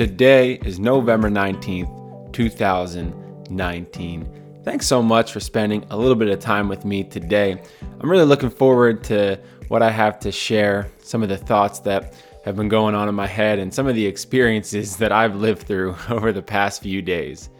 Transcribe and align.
Today 0.00 0.54
is 0.64 0.80
November 0.80 1.28
19th, 1.28 2.32
2019. 2.32 4.62
Thanks 4.64 4.86
so 4.86 5.02
much 5.02 5.30
for 5.30 5.40
spending 5.40 5.84
a 5.90 5.96
little 5.98 6.14
bit 6.14 6.30
of 6.30 6.40
time 6.40 6.70
with 6.70 6.86
me 6.86 7.04
today. 7.04 7.60
I'm 8.00 8.10
really 8.10 8.24
looking 8.24 8.48
forward 8.48 9.04
to 9.04 9.38
what 9.68 9.82
I 9.82 9.90
have 9.90 10.18
to 10.20 10.32
share, 10.32 10.90
some 11.02 11.22
of 11.22 11.28
the 11.28 11.36
thoughts 11.36 11.80
that 11.80 12.14
have 12.46 12.56
been 12.56 12.70
going 12.70 12.94
on 12.94 13.10
in 13.10 13.14
my 13.14 13.26
head, 13.26 13.58
and 13.58 13.74
some 13.74 13.86
of 13.86 13.94
the 13.94 14.06
experiences 14.06 14.96
that 14.96 15.12
I've 15.12 15.36
lived 15.36 15.64
through 15.64 15.94
over 16.08 16.32
the 16.32 16.40
past 16.40 16.82
few 16.82 17.02
days. 17.02 17.50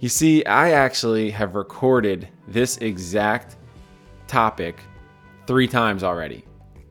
You 0.00 0.08
see, 0.08 0.44
I 0.46 0.72
actually 0.72 1.30
have 1.30 1.54
recorded 1.54 2.26
this 2.48 2.78
exact 2.78 3.54
topic 4.26 4.80
three 5.46 5.68
times 5.68 6.02
already. 6.02 6.44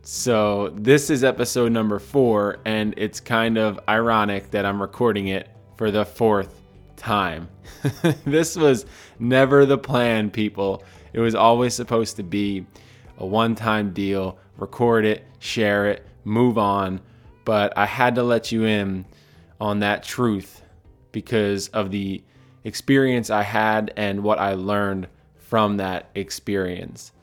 So, 0.06 0.68
this 0.76 1.10
is 1.10 1.24
episode 1.24 1.72
number 1.72 1.98
four, 1.98 2.58
and 2.66 2.94
it's 2.98 3.22
kind 3.22 3.58
of 3.58 3.80
ironic 3.88 4.52
that 4.52 4.66
I'm 4.66 4.82
recording 4.82 5.30
it 5.30 5.48
for 5.78 5.92
the 5.92 6.04
fourth 6.04 6.60
time. 6.98 7.48
this 8.26 8.58
was 8.58 8.86
never 9.18 9.66
the 9.66 9.78
plan, 9.78 10.30
people. 10.30 10.84
It 11.14 11.22
was 11.22 11.36
always 11.36 11.74
supposed 11.74 12.18
to 12.18 12.24
be 12.24 12.66
a 13.18 13.26
one 13.26 13.56
time 13.56 13.94
deal 13.94 14.38
record 14.58 15.06
it, 15.06 15.24
share 15.40 15.90
it, 15.90 16.06
move 16.26 16.58
on. 16.58 17.00
But 17.46 17.72
I 17.78 17.86
had 17.86 18.16
to 18.16 18.24
let 18.24 18.52
you 18.52 18.66
in 18.66 19.06
on 19.62 19.80
that 19.80 20.04
truth 20.04 20.64
because 21.14 21.70
of 21.70 21.92
the 21.92 22.22
experience 22.66 23.30
I 23.30 23.44
had 23.44 23.94
and 23.96 24.22
what 24.22 24.38
I 24.38 24.56
learned 24.56 25.08
from 25.38 25.78
that 25.78 26.10
experience. 26.14 27.14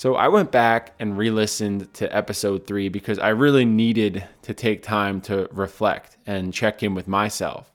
So 0.00 0.14
I 0.14 0.28
went 0.28 0.50
back 0.50 0.94
and 0.98 1.18
re 1.18 1.28
listened 1.28 1.92
to 1.92 2.16
episode 2.16 2.66
three 2.66 2.88
because 2.88 3.18
I 3.18 3.28
really 3.28 3.66
needed 3.66 4.26
to 4.40 4.54
take 4.54 4.82
time 4.82 5.20
to 5.20 5.46
reflect 5.52 6.16
and 6.24 6.54
check 6.54 6.82
in 6.82 6.94
with 6.94 7.06
myself. 7.06 7.70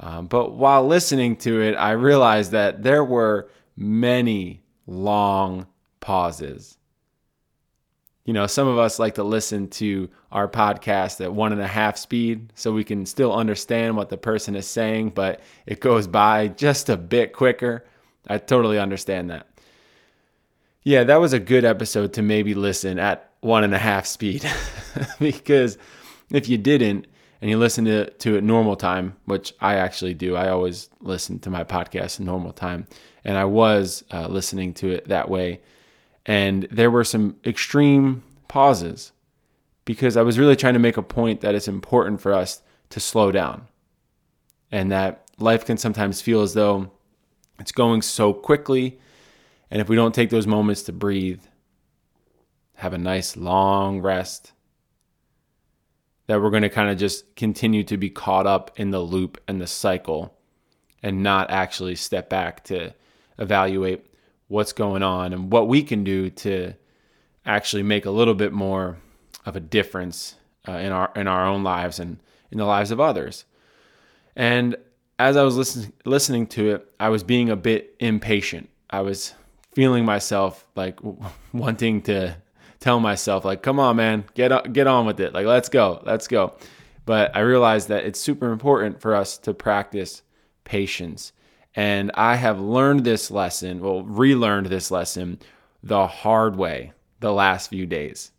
Um, 0.00 0.28
but 0.28 0.52
while 0.52 0.86
listening 0.86 1.36
to 1.40 1.60
it, 1.60 1.74
I 1.74 1.90
realized 1.90 2.52
that 2.52 2.82
there 2.82 3.04
were 3.04 3.50
many 3.76 4.62
long 4.86 5.66
pauses. 6.00 6.78
You 8.24 8.32
know, 8.32 8.46
some 8.46 8.66
of 8.66 8.78
us 8.78 8.98
like 8.98 9.16
to 9.16 9.22
listen 9.22 9.68
to 9.72 10.08
our 10.32 10.48
podcast 10.48 11.22
at 11.22 11.34
one 11.34 11.52
and 11.52 11.60
a 11.60 11.66
half 11.66 11.98
speed 11.98 12.50
so 12.54 12.72
we 12.72 12.82
can 12.82 13.04
still 13.04 13.34
understand 13.34 13.94
what 13.94 14.08
the 14.08 14.16
person 14.16 14.56
is 14.56 14.66
saying, 14.66 15.10
but 15.10 15.40
it 15.66 15.80
goes 15.80 16.06
by 16.06 16.48
just 16.48 16.88
a 16.88 16.96
bit 16.96 17.34
quicker. 17.34 17.84
I 18.26 18.38
totally 18.38 18.78
understand 18.78 19.28
that. 19.28 19.48
Yeah, 20.86 21.02
that 21.02 21.16
was 21.16 21.32
a 21.32 21.40
good 21.40 21.64
episode 21.64 22.12
to 22.12 22.22
maybe 22.22 22.54
listen 22.54 23.00
at 23.00 23.32
one 23.40 23.64
and 23.64 23.74
a 23.74 23.78
half 23.78 24.06
speed. 24.06 24.48
Because 25.18 25.78
if 26.30 26.48
you 26.48 26.58
didn't 26.58 27.08
and 27.40 27.50
you 27.50 27.58
listen 27.58 27.86
to, 27.86 28.08
to 28.08 28.36
it 28.36 28.44
normal 28.44 28.76
time, 28.76 29.16
which 29.24 29.52
I 29.60 29.74
actually 29.74 30.14
do, 30.14 30.36
I 30.36 30.48
always 30.48 30.88
listen 31.00 31.40
to 31.40 31.50
my 31.50 31.64
podcast 31.64 32.20
in 32.20 32.24
normal 32.24 32.52
time, 32.52 32.86
and 33.24 33.36
I 33.36 33.46
was 33.46 34.04
uh, 34.12 34.28
listening 34.28 34.74
to 34.74 34.92
it 34.92 35.08
that 35.08 35.28
way. 35.28 35.60
And 36.24 36.68
there 36.70 36.90
were 36.90 37.02
some 37.02 37.34
extreme 37.44 38.22
pauses 38.46 39.10
because 39.86 40.16
I 40.16 40.22
was 40.22 40.38
really 40.38 40.54
trying 40.54 40.74
to 40.74 40.78
make 40.78 40.96
a 40.96 41.02
point 41.02 41.40
that 41.40 41.56
it's 41.56 41.66
important 41.66 42.20
for 42.20 42.32
us 42.32 42.62
to 42.90 43.00
slow 43.00 43.32
down. 43.32 43.66
And 44.70 44.92
that 44.92 45.28
life 45.40 45.64
can 45.64 45.78
sometimes 45.78 46.20
feel 46.20 46.42
as 46.42 46.54
though 46.54 46.92
it's 47.58 47.72
going 47.72 48.02
so 48.02 48.32
quickly. 48.32 49.00
And 49.70 49.80
if 49.80 49.88
we 49.88 49.96
don't 49.96 50.14
take 50.14 50.30
those 50.30 50.46
moments 50.46 50.82
to 50.84 50.92
breathe, 50.92 51.42
have 52.74 52.92
a 52.92 52.98
nice 52.98 53.36
long 53.36 54.00
rest, 54.00 54.52
that 56.26 56.40
we're 56.40 56.50
going 56.50 56.62
to 56.62 56.68
kind 56.68 56.90
of 56.90 56.98
just 56.98 57.36
continue 57.36 57.84
to 57.84 57.96
be 57.96 58.10
caught 58.10 58.46
up 58.46 58.70
in 58.76 58.90
the 58.90 59.00
loop 59.00 59.40
and 59.46 59.60
the 59.60 59.66
cycle 59.66 60.36
and 61.02 61.22
not 61.22 61.50
actually 61.50 61.94
step 61.94 62.28
back 62.28 62.64
to 62.64 62.92
evaluate 63.38 64.06
what's 64.48 64.72
going 64.72 65.02
on 65.02 65.32
and 65.32 65.52
what 65.52 65.68
we 65.68 65.82
can 65.82 66.04
do 66.04 66.30
to 66.30 66.72
actually 67.44 67.82
make 67.82 68.06
a 68.06 68.10
little 68.10 68.34
bit 68.34 68.52
more 68.52 68.96
of 69.44 69.56
a 69.56 69.60
difference 69.60 70.36
uh, 70.68 70.72
in 70.72 70.90
our 70.90 71.12
in 71.14 71.28
our 71.28 71.46
own 71.46 71.62
lives 71.62 72.00
and 72.00 72.18
in 72.50 72.58
the 72.58 72.64
lives 72.64 72.90
of 72.90 73.00
others. 73.00 73.44
And 74.34 74.76
as 75.18 75.36
I 75.36 75.44
was 75.44 75.56
listening 75.56 75.92
listening 76.04 76.46
to 76.48 76.70
it, 76.70 76.92
I 76.98 77.08
was 77.08 77.22
being 77.22 77.50
a 77.50 77.56
bit 77.56 77.94
impatient. 78.00 78.68
I 78.90 79.00
was 79.00 79.34
feeling 79.76 80.06
myself 80.06 80.66
like 80.74 80.98
wanting 81.52 82.00
to 82.00 82.34
tell 82.80 82.98
myself 82.98 83.44
like 83.44 83.62
come 83.62 83.78
on 83.78 83.96
man, 83.96 84.24
get 84.32 84.50
on, 84.50 84.72
get 84.72 84.86
on 84.86 85.04
with 85.04 85.20
it. 85.20 85.34
Like 85.34 85.44
let's 85.44 85.68
go. 85.68 86.02
Let's 86.06 86.26
go. 86.26 86.56
But 87.04 87.36
I 87.36 87.40
realized 87.40 87.88
that 87.88 88.04
it's 88.04 88.18
super 88.18 88.50
important 88.50 89.02
for 89.02 89.14
us 89.14 89.36
to 89.38 89.52
practice 89.52 90.22
patience 90.64 91.32
and 91.74 92.10
I 92.14 92.36
have 92.36 92.58
learned 92.58 93.04
this 93.04 93.30
lesson, 93.30 93.80
well, 93.80 94.02
relearned 94.02 94.66
this 94.66 94.90
lesson 94.90 95.38
the 95.82 96.06
hard 96.06 96.56
way 96.56 96.94
the 97.20 97.34
last 97.34 97.68
few 97.68 97.84
days. 97.84 98.32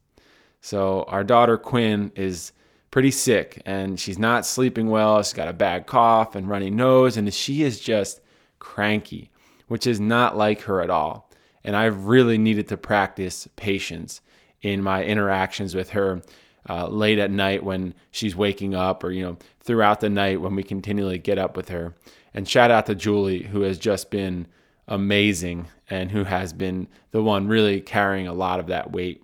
So, 0.59 1.03
our 1.03 1.23
daughter 1.23 1.55
Quinn 1.55 2.11
is 2.15 2.51
pretty 2.89 3.11
sick 3.11 3.61
and 3.63 3.99
she's 3.99 4.17
not 4.17 4.43
sleeping 4.43 4.89
well. 4.89 5.21
She's 5.21 5.33
got 5.33 5.47
a 5.47 5.53
bad 5.53 5.85
cough 5.85 6.33
and 6.33 6.49
runny 6.49 6.71
nose, 6.71 7.15
and 7.15 7.31
she 7.31 7.61
is 7.61 7.79
just 7.79 8.21
cranky, 8.57 9.29
which 9.67 9.85
is 9.85 9.99
not 9.99 10.35
like 10.35 10.61
her 10.61 10.81
at 10.81 10.89
all. 10.89 11.26
And 11.67 11.75
I've 11.75 12.05
really 12.05 12.37
needed 12.37 12.69
to 12.69 12.77
practice 12.77 13.45
patience 13.57 14.21
in 14.61 14.81
my 14.81 15.03
interactions 15.03 15.75
with 15.75 15.89
her 15.89 16.21
uh, 16.69 16.87
late 16.87 17.19
at 17.19 17.29
night 17.29 17.61
when 17.61 17.93
she's 18.09 18.37
waking 18.37 18.73
up, 18.73 19.03
or, 19.03 19.11
you 19.11 19.21
know, 19.21 19.37
throughout 19.59 19.99
the 19.99 20.09
night 20.09 20.39
when 20.39 20.55
we 20.55 20.63
continually 20.63 21.17
get 21.19 21.37
up 21.37 21.57
with 21.57 21.67
her. 21.67 21.93
And 22.33 22.47
shout 22.47 22.71
out 22.71 22.85
to 22.85 22.95
Julie, 22.95 23.43
who 23.43 23.63
has 23.63 23.77
just 23.77 24.09
been 24.09 24.47
amazing 24.87 25.67
and 25.89 26.09
who 26.09 26.23
has 26.23 26.53
been 26.53 26.87
the 27.11 27.21
one 27.21 27.49
really 27.49 27.81
carrying 27.81 28.27
a 28.27 28.33
lot 28.33 28.61
of 28.61 28.67
that 28.67 28.93
weight. 28.93 29.21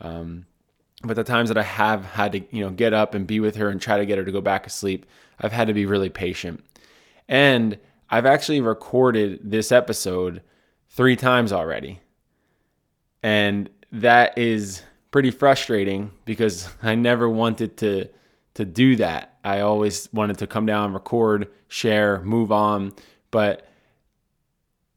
Um, 0.00 0.46
but 1.04 1.14
the 1.14 1.22
times 1.22 1.50
that 1.50 1.58
I 1.58 1.62
have 1.62 2.04
had 2.04 2.32
to, 2.32 2.40
you 2.50 2.64
know, 2.64 2.70
get 2.70 2.94
up 2.94 3.14
and 3.14 3.28
be 3.28 3.38
with 3.38 3.54
her 3.56 3.68
and 3.68 3.80
try 3.80 3.96
to 3.96 4.06
get 4.06 4.18
her 4.18 4.24
to 4.24 4.32
go 4.32 4.40
back 4.40 4.64
to 4.64 4.70
sleep, 4.70 5.06
I've 5.38 5.52
had 5.52 5.68
to 5.68 5.74
be 5.74 5.86
really 5.86 6.10
patient. 6.10 6.64
And 7.28 7.78
I've 8.10 8.26
actually 8.26 8.60
recorded 8.60 9.38
this 9.44 9.70
episode 9.70 10.42
three 10.96 11.14
times 11.14 11.52
already. 11.52 12.00
And 13.22 13.70
that 13.92 14.36
is 14.36 14.82
pretty 15.10 15.30
frustrating 15.30 16.10
because 16.24 16.68
I 16.82 16.94
never 16.94 17.28
wanted 17.28 17.76
to 17.78 18.08
to 18.54 18.64
do 18.64 18.96
that. 18.96 19.36
I 19.44 19.60
always 19.60 20.08
wanted 20.14 20.38
to 20.38 20.46
come 20.46 20.64
down, 20.64 20.94
record, 20.94 21.48
share, 21.68 22.22
move 22.22 22.50
on. 22.50 22.94
But 23.30 23.68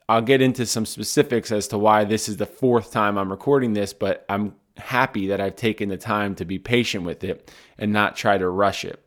I'll 0.07 0.21
get 0.21 0.41
into 0.41 0.65
some 0.65 0.85
specifics 0.85 1.51
as 1.51 1.67
to 1.67 1.77
why 1.77 2.05
this 2.05 2.29
is 2.29 2.37
the 2.37 2.45
fourth 2.45 2.91
time 2.91 3.17
I'm 3.17 3.29
recording 3.29 3.73
this, 3.73 3.91
but 3.91 4.25
I'm 4.29 4.55
happy 4.77 5.27
that 5.27 5.41
I've 5.41 5.57
taken 5.57 5.89
the 5.89 5.97
time 5.97 6.35
to 6.35 6.45
be 6.45 6.57
patient 6.57 7.03
with 7.03 7.21
it 7.25 7.51
and 7.77 7.91
not 7.91 8.15
try 8.15 8.37
to 8.37 8.49
rush 8.49 8.85
it. 8.85 9.03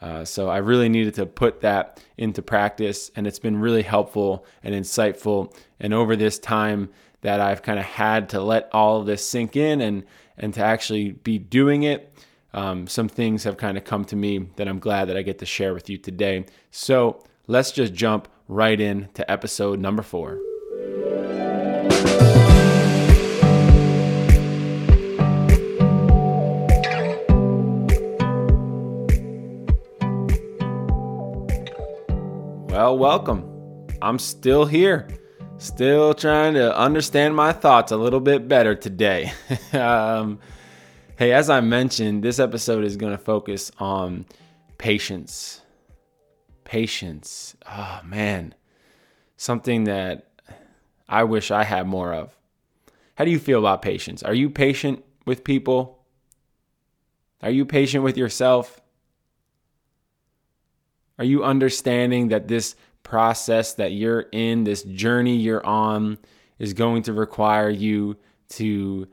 Uh, 0.00 0.24
so 0.24 0.48
I 0.48 0.58
really 0.58 0.88
needed 0.88 1.14
to 1.16 1.26
put 1.26 1.60
that 1.60 2.02
into 2.16 2.42
practice, 2.42 3.10
and 3.16 3.26
it's 3.26 3.40
been 3.40 3.58
really 3.58 3.82
helpful 3.82 4.46
and 4.62 4.74
insightful. 4.74 5.54
And 5.80 5.94
over 5.94 6.14
this 6.14 6.38
time 6.38 6.90
that 7.22 7.40
I've 7.40 7.62
kind 7.62 7.78
of 7.78 7.86
had 7.86 8.28
to 8.30 8.42
let 8.42 8.68
all 8.72 9.00
of 9.00 9.06
this 9.06 9.26
sink 9.26 9.56
in 9.56 9.80
and 9.80 10.04
and 10.36 10.54
to 10.54 10.62
actually 10.62 11.12
be 11.12 11.38
doing 11.38 11.82
it, 11.82 12.14
um, 12.54 12.86
some 12.86 13.08
things 13.08 13.44
have 13.44 13.56
kind 13.56 13.76
of 13.76 13.84
come 13.84 14.04
to 14.06 14.16
me 14.16 14.48
that 14.56 14.68
I'm 14.68 14.78
glad 14.78 15.08
that 15.08 15.16
I 15.16 15.22
get 15.22 15.38
to 15.40 15.46
share 15.46 15.74
with 15.74 15.90
you 15.90 15.98
today. 15.98 16.46
So 16.70 17.22
let's 17.46 17.72
just 17.72 17.92
jump 17.92 18.28
right 18.48 18.80
in 18.80 19.08
to 19.14 19.30
episode 19.30 19.80
number 19.80 20.02
four. 20.02 20.38
Well, 32.70 32.96
welcome. 32.96 33.46
I'm 34.00 34.18
still 34.18 34.64
here, 34.64 35.06
still 35.60 36.14
trying 36.14 36.54
to 36.54 36.76
understand 36.76 37.36
my 37.36 37.52
thoughts 37.52 37.92
a 37.92 37.96
little 37.96 38.20
bit 38.20 38.48
better 38.48 38.74
today. 38.74 39.32
um, 39.72 40.40
Hey, 41.20 41.32
as 41.32 41.50
I 41.50 41.60
mentioned, 41.60 42.22
this 42.22 42.38
episode 42.38 42.82
is 42.82 42.96
going 42.96 43.12
to 43.12 43.22
focus 43.22 43.70
on 43.78 44.24
patience. 44.78 45.60
Patience. 46.64 47.54
Oh, 47.70 48.00
man. 48.06 48.54
Something 49.36 49.84
that 49.84 50.30
I 51.10 51.24
wish 51.24 51.50
I 51.50 51.64
had 51.64 51.86
more 51.86 52.14
of. 52.14 52.34
How 53.16 53.26
do 53.26 53.30
you 53.30 53.38
feel 53.38 53.58
about 53.58 53.82
patience? 53.82 54.22
Are 54.22 54.32
you 54.32 54.48
patient 54.48 55.04
with 55.26 55.44
people? 55.44 56.02
Are 57.42 57.50
you 57.50 57.66
patient 57.66 58.02
with 58.02 58.16
yourself? 58.16 58.80
Are 61.18 61.24
you 61.26 61.44
understanding 61.44 62.28
that 62.28 62.48
this 62.48 62.76
process 63.10 63.74
that 63.74 63.90
you're 63.90 64.26
in, 64.30 64.62
this 64.62 64.84
journey 64.84 65.34
you're 65.34 65.66
on, 65.66 66.16
is 66.60 66.72
going 66.74 67.02
to 67.02 67.12
require 67.12 67.68
you 67.68 68.16
to 68.50 69.08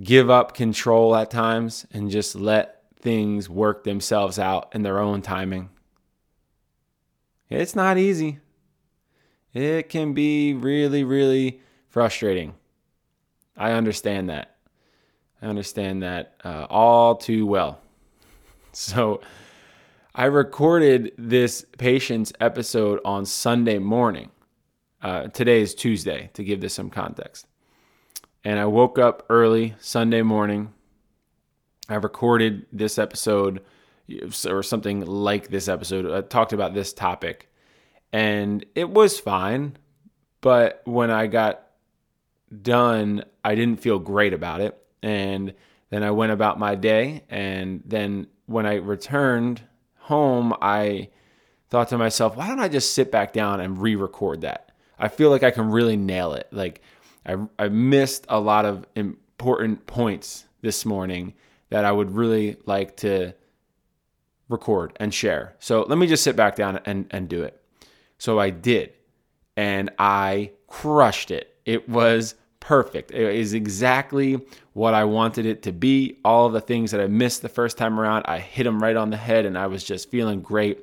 give 0.00 0.30
up 0.30 0.54
control 0.54 1.16
at 1.16 1.28
times 1.28 1.84
and 1.92 2.12
just 2.12 2.36
let 2.36 2.84
things 3.00 3.48
work 3.48 3.82
themselves 3.82 4.38
out 4.38 4.68
in 4.72 4.82
their 4.82 5.00
own 5.00 5.20
timing. 5.20 5.68
It's 7.50 7.74
not 7.74 7.98
easy. 7.98 8.38
It 9.52 9.88
can 9.88 10.14
be 10.14 10.54
really, 10.54 11.02
really 11.02 11.60
frustrating. 11.88 12.54
I 13.56 13.72
understand 13.72 14.30
that. 14.30 14.54
I 15.42 15.46
understand 15.46 16.04
that 16.04 16.36
uh, 16.44 16.68
all 16.70 17.16
too 17.16 17.46
well. 17.46 17.80
So, 18.74 19.20
I 20.14 20.26
recorded 20.26 21.12
this 21.16 21.64
patience 21.78 22.34
episode 22.38 23.00
on 23.02 23.24
Sunday 23.24 23.78
morning. 23.78 24.30
Uh, 25.00 25.28
today 25.28 25.62
is 25.62 25.74
Tuesday, 25.74 26.28
to 26.34 26.44
give 26.44 26.60
this 26.60 26.74
some 26.74 26.90
context. 26.90 27.46
And 28.44 28.60
I 28.60 28.66
woke 28.66 28.98
up 28.98 29.24
early 29.30 29.74
Sunday 29.80 30.20
morning. 30.20 30.74
I 31.88 31.94
recorded 31.94 32.66
this 32.70 32.98
episode 32.98 33.62
or 34.46 34.62
something 34.62 35.00
like 35.00 35.48
this 35.48 35.66
episode. 35.66 36.12
I 36.12 36.20
talked 36.20 36.52
about 36.52 36.74
this 36.74 36.92
topic 36.92 37.50
and 38.12 38.66
it 38.74 38.90
was 38.90 39.18
fine. 39.18 39.78
But 40.42 40.82
when 40.84 41.10
I 41.10 41.26
got 41.26 41.68
done, 42.60 43.24
I 43.42 43.54
didn't 43.54 43.80
feel 43.80 43.98
great 43.98 44.34
about 44.34 44.60
it. 44.60 44.76
And 45.02 45.54
then 45.88 46.02
I 46.02 46.10
went 46.10 46.32
about 46.32 46.58
my 46.58 46.74
day. 46.74 47.24
And 47.30 47.82
then 47.86 48.26
when 48.44 48.66
I 48.66 48.74
returned 48.74 49.62
home, 50.02 50.54
I 50.60 51.08
thought 51.70 51.88
to 51.88 51.98
myself, 51.98 52.36
why 52.36 52.48
don't 52.48 52.60
I 52.60 52.68
just 52.68 52.94
sit 52.94 53.10
back 53.10 53.32
down 53.32 53.60
and 53.60 53.80
re 53.80 53.96
record 53.96 54.42
that? 54.42 54.72
I 54.98 55.08
feel 55.08 55.30
like 55.30 55.42
I 55.42 55.50
can 55.50 55.70
really 55.70 55.96
nail 55.96 56.34
it. 56.34 56.48
Like, 56.52 56.82
I, 57.26 57.36
I 57.58 57.68
missed 57.68 58.26
a 58.28 58.40
lot 58.40 58.64
of 58.64 58.84
important 58.96 59.86
points 59.86 60.44
this 60.60 60.84
morning 60.84 61.34
that 61.70 61.84
I 61.84 61.92
would 61.92 62.14
really 62.14 62.56
like 62.66 62.96
to 62.98 63.34
record 64.48 64.92
and 64.96 65.12
share. 65.12 65.56
So 65.58 65.82
let 65.82 65.98
me 65.98 66.06
just 66.06 66.22
sit 66.22 66.36
back 66.36 66.56
down 66.56 66.80
and, 66.84 67.06
and 67.10 67.28
do 67.28 67.42
it. 67.42 67.60
So 68.18 68.38
I 68.38 68.50
did, 68.50 68.92
and 69.56 69.90
I 69.98 70.52
crushed 70.66 71.30
it. 71.30 71.56
It 71.64 71.88
was 71.88 72.34
perfect. 72.62 73.10
It 73.10 73.34
is 73.34 73.54
exactly 73.54 74.40
what 74.72 74.94
I 74.94 75.04
wanted 75.04 75.46
it 75.46 75.62
to 75.64 75.72
be. 75.72 76.18
All 76.24 76.48
the 76.48 76.60
things 76.60 76.92
that 76.92 77.00
I 77.00 77.08
missed 77.08 77.42
the 77.42 77.48
first 77.48 77.76
time 77.76 77.98
around, 77.98 78.24
I 78.26 78.38
hit 78.38 78.64
them 78.64 78.82
right 78.82 78.96
on 78.96 79.10
the 79.10 79.16
head, 79.16 79.44
and 79.44 79.58
I 79.58 79.66
was 79.66 79.82
just 79.82 80.10
feeling 80.10 80.40
great. 80.40 80.78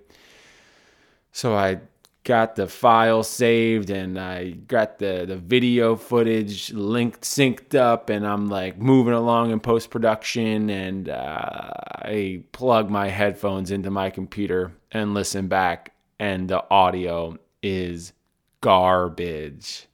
So 1.31 1.55
I 1.55 1.79
got 2.25 2.55
the 2.55 2.67
file 2.67 3.23
saved 3.23 3.89
and 3.89 4.19
I 4.19 4.51
got 4.51 4.99
the, 4.99 5.25
the 5.25 5.37
video 5.37 5.95
footage 5.95 6.71
linked, 6.73 7.21
synced 7.21 7.75
up, 7.75 8.09
and 8.09 8.27
I'm 8.27 8.47
like 8.47 8.77
moving 8.77 9.13
along 9.13 9.51
in 9.51 9.59
post 9.59 9.89
production. 9.89 10.69
And 10.69 11.09
uh, 11.09 11.71
I 11.95 12.43
plug 12.51 12.89
my 12.89 13.07
headphones 13.07 13.71
into 13.71 13.89
my 13.89 14.09
computer 14.09 14.73
and 14.91 15.13
listen 15.13 15.47
back 15.47 15.93
and 16.19 16.49
the 16.49 16.63
audio 16.69 17.37
is 17.63 18.13
garbage. 18.61 19.87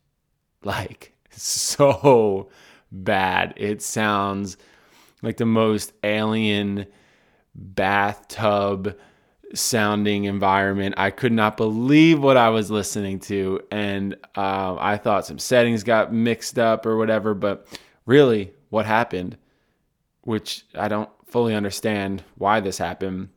Like, 0.64 1.15
so 1.42 2.50
bad. 2.92 3.54
It 3.58 3.82
sounds 3.82 4.58
like 5.22 5.38
the 5.38 5.46
most 5.46 5.94
alien 6.04 6.86
bathtub 7.54 8.98
sounding 9.54 10.26
environment. 10.26 10.96
I 10.98 11.12
could 11.12 11.32
not 11.32 11.58
believe 11.58 12.22
what 12.22 12.38
I 12.38 12.50
was 12.50 12.70
listening 12.70 13.20
to. 13.22 13.62
And 13.72 14.16
uh, 14.36 14.76
I 14.80 14.98
thought 14.98 15.26
some 15.26 15.40
settings 15.40 15.84
got 15.84 16.14
mixed 16.14 16.60
up 16.60 16.86
or 16.86 16.98
whatever. 16.98 17.34
But 17.34 17.68
really, 18.06 18.54
what 18.70 18.86
happened, 18.86 19.38
which 20.22 20.66
I 20.76 20.88
don't 20.88 21.10
fully 21.28 21.56
understand 21.56 22.24
why 22.36 22.60
this 22.60 22.78
happened, 22.78 23.30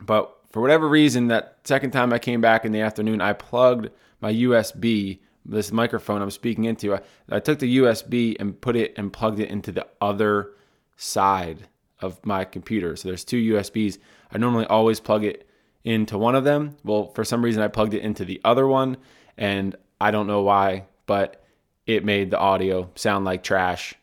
but 0.00 0.36
for 0.50 0.60
whatever 0.60 0.88
reason, 0.88 1.28
that 1.28 1.58
second 1.64 1.92
time 1.92 2.12
I 2.12 2.18
came 2.18 2.40
back 2.40 2.64
in 2.64 2.72
the 2.72 2.80
afternoon, 2.80 3.20
I 3.20 3.34
plugged 3.34 3.90
my 4.20 4.32
USB, 4.32 5.20
this 5.44 5.72
microphone 5.72 6.22
I'm 6.22 6.30
speaking 6.30 6.64
into. 6.64 6.94
I, 6.94 7.00
I 7.30 7.40
took 7.40 7.58
the 7.58 7.78
USB 7.78 8.36
and 8.38 8.60
put 8.60 8.76
it 8.76 8.94
and 8.96 9.12
plugged 9.12 9.40
it 9.40 9.50
into 9.50 9.72
the 9.72 9.86
other 10.00 10.52
side 10.96 11.68
of 12.00 12.24
my 12.24 12.44
computer. 12.44 12.96
So 12.96 13.08
there's 13.08 13.24
two 13.24 13.54
USBs. 13.54 13.98
I 14.32 14.38
normally 14.38 14.66
always 14.66 15.00
plug 15.00 15.24
it 15.24 15.48
into 15.84 16.18
one 16.18 16.34
of 16.34 16.44
them. 16.44 16.76
Well, 16.84 17.08
for 17.08 17.24
some 17.24 17.44
reason, 17.44 17.62
I 17.62 17.68
plugged 17.68 17.94
it 17.94 18.02
into 18.02 18.24
the 18.24 18.40
other 18.44 18.66
one, 18.66 18.96
and 19.36 19.76
I 20.00 20.10
don't 20.10 20.26
know 20.26 20.42
why, 20.42 20.84
but 21.06 21.44
it 21.86 22.04
made 22.04 22.30
the 22.30 22.38
audio 22.38 22.90
sound 22.94 23.24
like 23.24 23.42
trash. 23.42 23.94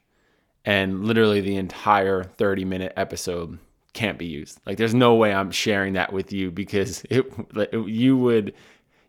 And 0.66 1.06
literally 1.06 1.40
the 1.40 1.56
entire 1.56 2.24
30 2.24 2.66
minute 2.66 2.94
episode 2.98 3.58
can't 3.94 4.18
be 4.18 4.26
used. 4.26 4.60
Like 4.66 4.78
there's 4.78 4.94
no 4.94 5.16
way 5.16 5.34
I'm 5.34 5.52
sharing 5.52 5.94
that 5.94 6.12
with 6.12 6.34
you 6.34 6.52
because 6.52 7.04
it, 7.10 7.26
you 7.74 8.18
would 8.18 8.54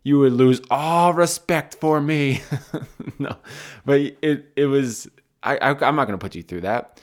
you 0.03 0.19
would 0.19 0.33
lose 0.33 0.61
all 0.69 1.13
respect 1.13 1.75
for 1.75 2.01
me. 2.01 2.41
no, 3.19 3.35
but 3.85 3.99
it 4.21 4.51
it 4.55 4.65
was 4.65 5.07
I, 5.43 5.57
I 5.57 5.69
I'm 5.87 5.95
not 5.95 6.05
gonna 6.05 6.17
put 6.17 6.35
you 6.35 6.43
through 6.43 6.61
that. 6.61 7.01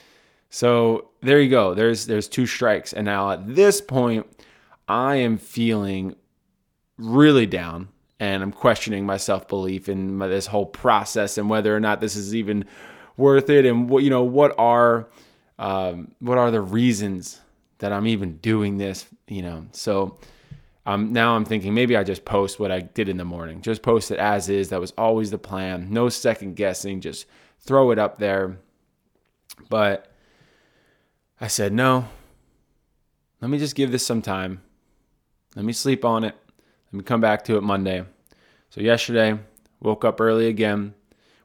So 0.49 1.09
there 1.21 1.41
you 1.41 1.49
go. 1.49 1.73
There's 1.73 2.05
there's 2.05 2.27
two 2.27 2.45
strikes, 2.45 2.93
and 2.93 3.05
now 3.05 3.31
at 3.31 3.55
this 3.55 3.81
point, 3.81 4.25
I 4.87 5.17
am 5.17 5.37
feeling 5.37 6.15
really 6.97 7.45
down, 7.45 7.89
and 8.19 8.41
I'm 8.41 8.51
questioning 8.51 9.05
my 9.05 9.17
self 9.17 9.47
belief 9.47 9.89
in 9.89 10.17
my, 10.17 10.27
this 10.27 10.47
whole 10.47 10.65
process 10.65 11.37
and 11.37 11.49
whether 11.49 11.75
or 11.75 11.79
not 11.79 12.01
this 12.01 12.15
is 12.15 12.33
even 12.33 12.65
worth 13.17 13.49
it, 13.49 13.65
and 13.65 13.89
what 13.89 14.03
you 14.03 14.09
know 14.09 14.23
what 14.23 14.55
are 14.57 15.09
um, 15.59 16.11
what 16.19 16.37
are 16.37 16.51
the 16.51 16.61
reasons 16.61 17.41
that 17.79 17.93
I'm 17.93 18.07
even 18.07 18.37
doing 18.37 18.77
this, 18.77 19.05
you 19.27 19.41
know. 19.41 19.67
So 19.71 20.17
um, 20.87 21.11
now 21.11 21.35
I'm 21.35 21.43
thinking 21.43 21.73
maybe 21.73 21.97
I 21.97 22.05
just 22.05 22.23
post 22.23 22.61
what 22.61 22.71
I 22.71 22.79
did 22.79 23.09
in 23.09 23.17
the 23.17 23.25
morning. 23.25 23.61
Just 23.61 23.81
post 23.81 24.09
it 24.09 24.19
as 24.19 24.47
is. 24.47 24.69
That 24.69 24.79
was 24.79 24.93
always 24.97 25.31
the 25.31 25.37
plan. 25.37 25.89
No 25.91 26.07
second 26.07 26.55
guessing. 26.55 27.01
Just 27.01 27.25
throw 27.59 27.91
it 27.91 27.99
up 27.99 28.19
there. 28.19 28.57
But 29.69 30.09
I 31.41 31.47
said, 31.47 31.73
no, 31.73 32.07
let 33.41 33.51
me 33.51 33.57
just 33.57 33.75
give 33.75 33.91
this 33.91 34.05
some 34.05 34.21
time. 34.21 34.61
Let 35.57 35.65
me 35.65 35.73
sleep 35.73 36.05
on 36.05 36.23
it. 36.23 36.35
Let 36.93 36.97
me 36.97 37.03
come 37.03 37.19
back 37.19 37.43
to 37.45 37.57
it 37.57 37.63
Monday. 37.63 38.05
So 38.69 38.79
yesterday, 38.79 39.37
woke 39.81 40.05
up 40.05 40.21
early 40.21 40.47
again, 40.47 40.93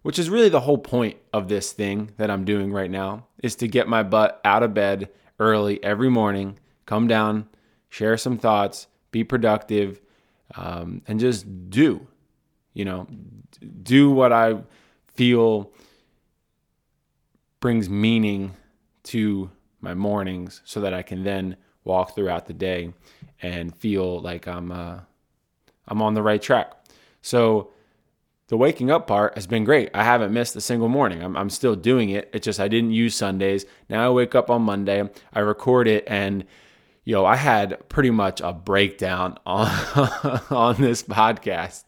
which 0.02 0.20
is 0.20 0.30
really 0.30 0.50
the 0.50 0.60
whole 0.60 0.78
point 0.78 1.16
of 1.32 1.48
this 1.48 1.72
thing 1.72 2.12
that 2.16 2.30
I'm 2.30 2.44
doing 2.44 2.72
right 2.72 2.90
now 2.90 3.26
is 3.42 3.56
to 3.56 3.66
get 3.66 3.88
my 3.88 4.04
butt 4.04 4.40
out 4.44 4.62
of 4.62 4.72
bed 4.72 5.08
early 5.40 5.82
every 5.82 6.08
morning, 6.08 6.60
come 6.86 7.08
down, 7.08 7.48
share 7.88 8.16
some 8.16 8.38
thoughts, 8.38 8.86
be 9.12 9.22
productive, 9.22 10.00
um, 10.56 11.02
and 11.06 11.20
just 11.20 11.70
do. 11.70 12.06
You 12.74 12.84
know, 12.84 13.06
do 13.82 14.10
what 14.10 14.32
I 14.32 14.62
feel 15.14 15.72
brings 17.60 17.88
meaning 17.88 18.54
to 19.04 19.50
my 19.80 19.94
mornings 19.94 20.62
so 20.64 20.80
that 20.80 20.92
I 20.92 21.02
can 21.02 21.22
then 21.22 21.56
walk 21.84 22.14
throughout 22.14 22.46
the 22.46 22.52
day 22.52 22.92
and 23.40 23.74
feel 23.76 24.20
like 24.20 24.48
I'm 24.48 24.72
uh, 24.72 25.00
I'm 25.86 26.02
on 26.02 26.14
the 26.14 26.22
right 26.22 26.42
track. 26.42 26.72
So 27.20 27.70
the 28.48 28.56
waking 28.56 28.90
up 28.90 29.06
part 29.06 29.34
has 29.34 29.46
been 29.46 29.64
great. 29.64 29.90
I 29.94 30.04
haven't 30.04 30.32
missed 30.32 30.56
a 30.56 30.60
single 30.60 30.88
morning. 30.88 31.22
I'm, 31.22 31.36
I'm 31.36 31.50
still 31.50 31.74
doing 31.74 32.10
it. 32.10 32.28
It's 32.32 32.44
just 32.44 32.60
I 32.60 32.68
didn't 32.68 32.90
use 32.90 33.14
Sundays. 33.14 33.64
Now 33.88 34.06
I 34.06 34.10
wake 34.10 34.34
up 34.34 34.50
on 34.50 34.62
Monday, 34.62 35.08
I 35.32 35.40
record 35.40 35.88
it, 35.88 36.04
and 36.06 36.44
yo, 37.04 37.24
I 37.24 37.36
had 37.36 37.88
pretty 37.88 38.10
much 38.10 38.40
a 38.40 38.52
breakdown 38.52 39.38
on 39.46 39.68
on 40.50 40.80
this 40.80 41.02
podcast. 41.02 41.84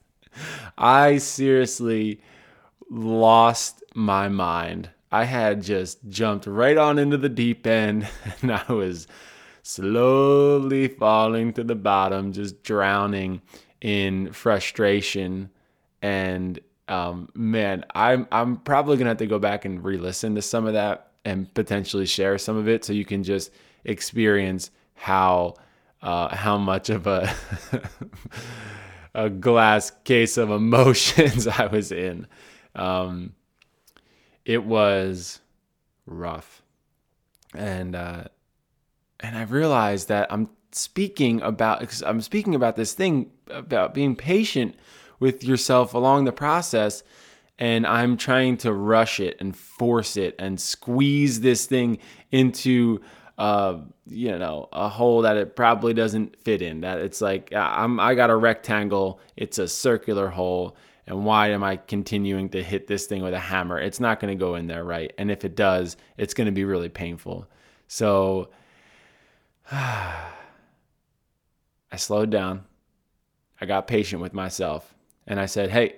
I 0.76 1.18
seriously 1.18 2.21
lost 2.90 3.83
my 3.94 4.28
mind. 4.28 4.90
I 5.12 5.25
had 5.25 5.62
just 5.62 6.09
jumped 6.09 6.47
right 6.47 6.76
on 6.76 6.99
into 6.99 7.16
the 7.16 7.28
deep 7.28 7.66
end, 7.66 8.09
and 8.42 8.52
I 8.52 8.73
was 8.73 9.06
slowly 9.62 10.88
falling 10.88 11.52
to 11.54 11.64
the 11.64 11.76
bottom, 11.76 12.33
just 12.33 12.62
drowning 12.62 13.40
in 13.80 14.33
frustration 14.33 15.50
and 16.04 16.61
um, 16.87 17.30
man, 17.35 17.87
I'm 17.94 18.28
I'm 18.30 18.59
probably 18.59 18.99
gonna 18.99 19.11
have 19.11 19.16
to 19.18 19.26
go 19.26 19.38
back 19.38 19.64
and 19.64 19.83
re-listen 19.83 20.35
to 20.35 20.42
some 20.42 20.66
of 20.66 20.75
that 20.75 21.12
and 21.25 21.52
potentially 21.54 22.04
share 22.04 22.37
some 22.37 22.59
of 22.59 22.68
it 22.68 22.85
so 22.85 22.92
you 22.92 23.06
can 23.06 23.25
just 23.25 23.50
experience 23.85 24.71
how 24.94 25.54
uh, 26.02 26.34
how 26.34 26.58
much 26.58 26.90
of 26.90 27.06
a 27.06 27.34
a 29.14 29.30
glass 29.30 29.90
case 30.04 30.36
of 30.36 30.50
emotions 30.50 31.46
I 31.58 31.66
was 31.66 31.92
in. 31.92 32.26
Um, 32.74 33.34
it 34.44 34.64
was 34.64 35.40
rough, 36.06 36.62
and 37.54 37.94
uh, 37.94 38.24
and 39.20 39.36
I 39.36 39.42
realized 39.42 40.08
that 40.08 40.32
I'm 40.32 40.50
speaking 40.72 41.40
about 41.42 42.02
I'm 42.04 42.20
speaking 42.20 42.54
about 42.54 42.76
this 42.76 42.92
thing 42.92 43.30
about 43.48 43.94
being 43.94 44.16
patient 44.16 44.74
with 45.20 45.44
yourself 45.44 45.94
along 45.94 46.24
the 46.24 46.32
process 46.32 47.02
and 47.58 47.86
I'm 47.86 48.16
trying 48.16 48.56
to 48.58 48.72
rush 48.72 49.20
it 49.20 49.36
and 49.40 49.56
force 49.56 50.16
it 50.16 50.34
and 50.38 50.60
squeeze 50.60 51.40
this 51.40 51.66
thing 51.66 51.98
into 52.32 53.00
uh, 53.37 53.79
you 54.07 54.38
know, 54.38 54.69
a 54.73 54.88
hole 54.88 55.23
that 55.23 55.37
it 55.37 55.57
probably 55.57 55.95
doesn't 55.95 56.37
fit 56.43 56.62
in. 56.62 56.83
That 56.83 57.00
it's 57.00 57.21
like 57.21 57.53
I'm 57.55 57.99
I 57.99 58.14
got 58.14 58.31
a 58.31 58.37
rectangle, 58.37 59.21
it's 59.37 59.59
a 59.59 59.67
circular 59.67 60.29
hole, 60.29 60.76
and 61.07 61.25
why 61.25 61.50
am 61.50 61.64
I 61.64 61.76
continuing 61.76 62.49
to 62.50 62.62
hit 62.62 62.87
this 62.87 63.07
thing 63.07 63.23
with 63.23 63.35
a 63.35 63.38
hammer? 63.38 63.79
It's 63.79 64.00
not 64.00 64.21
going 64.21 64.37
to 64.37 64.41
go 64.41 64.55
in 64.55 64.67
there 64.67 64.85
right, 64.85 65.12
and 65.19 65.31
if 65.31 65.45
it 65.45 65.57
does, 65.57 65.97
it's 66.17 66.35
going 66.35 66.47
to 66.47 66.53
be 66.53 66.64
really 66.64 66.88
painful. 66.88 67.49
So 67.88 68.50
I 69.73 70.26
slowed 71.97 72.31
down. 72.31 72.64
I 73.61 73.67
got 73.67 73.87
patient 73.87 74.21
with 74.23 74.35
myself, 74.35 74.95
and 75.26 75.41
I 75.41 75.47
said, 75.47 75.71
"Hey, 75.71 75.97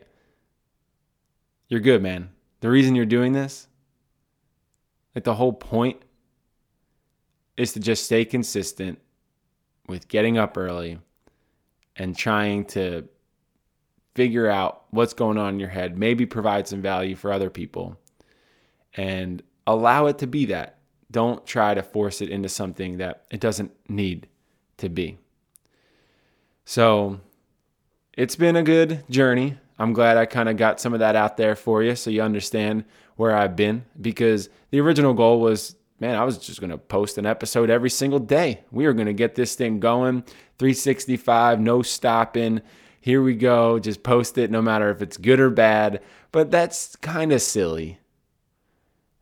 you're 1.68 1.80
good, 1.80 2.02
man. 2.02 2.30
The 2.60 2.70
reason 2.70 2.94
you're 2.94 3.04
doing 3.04 3.32
this, 3.32 3.68
like 5.14 5.24
the 5.24 5.34
whole 5.34 5.52
point 5.52 6.00
is 7.56 7.72
to 7.72 7.80
just 7.80 8.04
stay 8.04 8.24
consistent 8.24 8.98
with 9.88 10.08
getting 10.08 10.36
up 10.38 10.56
early 10.56 10.98
and 11.96 12.16
trying 12.16 12.64
to 12.64 13.08
figure 14.14 14.48
out 14.48 14.84
what's 14.90 15.14
going 15.14 15.38
on 15.38 15.54
in 15.54 15.60
your 15.60 15.68
head, 15.68 15.98
maybe 15.98 16.26
provide 16.26 16.66
some 16.66 16.82
value 16.82 17.14
for 17.14 17.32
other 17.32 17.50
people, 17.50 17.96
and 18.96 19.42
allow 19.66 20.06
it 20.06 20.18
to 20.18 20.26
be 20.26 20.46
that. 20.46 20.78
Don't 21.10 21.46
try 21.46 21.74
to 21.74 21.82
force 21.82 22.20
it 22.20 22.30
into 22.30 22.48
something 22.48 22.98
that 22.98 23.24
it 23.30 23.40
doesn't 23.40 23.72
need 23.88 24.26
to 24.78 24.88
be. 24.88 25.18
So 26.64 27.20
it's 28.14 28.36
been 28.36 28.56
a 28.56 28.62
good 28.62 29.04
journey. 29.08 29.58
I'm 29.78 29.92
glad 29.92 30.16
I 30.16 30.26
kind 30.26 30.48
of 30.48 30.56
got 30.56 30.80
some 30.80 30.94
of 30.94 31.00
that 31.00 31.14
out 31.14 31.36
there 31.36 31.54
for 31.54 31.82
you 31.82 31.94
so 31.94 32.10
you 32.10 32.22
understand 32.22 32.84
where 33.16 33.36
I've 33.36 33.54
been 33.54 33.84
because 34.00 34.48
the 34.70 34.80
original 34.80 35.14
goal 35.14 35.40
was 35.40 35.75
man, 36.00 36.16
I 36.16 36.24
was 36.24 36.38
just 36.38 36.60
going 36.60 36.70
to 36.70 36.78
post 36.78 37.18
an 37.18 37.26
episode 37.26 37.70
every 37.70 37.90
single 37.90 38.18
day. 38.18 38.60
We 38.70 38.86
are 38.86 38.92
going 38.92 39.06
to 39.06 39.12
get 39.12 39.34
this 39.34 39.54
thing 39.54 39.80
going 39.80 40.22
365, 40.58 41.60
no 41.60 41.82
stopping. 41.82 42.60
Here 43.00 43.22
we 43.22 43.34
go. 43.34 43.78
Just 43.78 44.02
post 44.02 44.36
it 44.36 44.50
no 44.50 44.60
matter 44.60 44.90
if 44.90 45.00
it's 45.00 45.16
good 45.16 45.40
or 45.40 45.50
bad. 45.50 46.02
But 46.32 46.50
that's 46.50 46.96
kind 46.96 47.32
of 47.32 47.40
silly. 47.40 47.98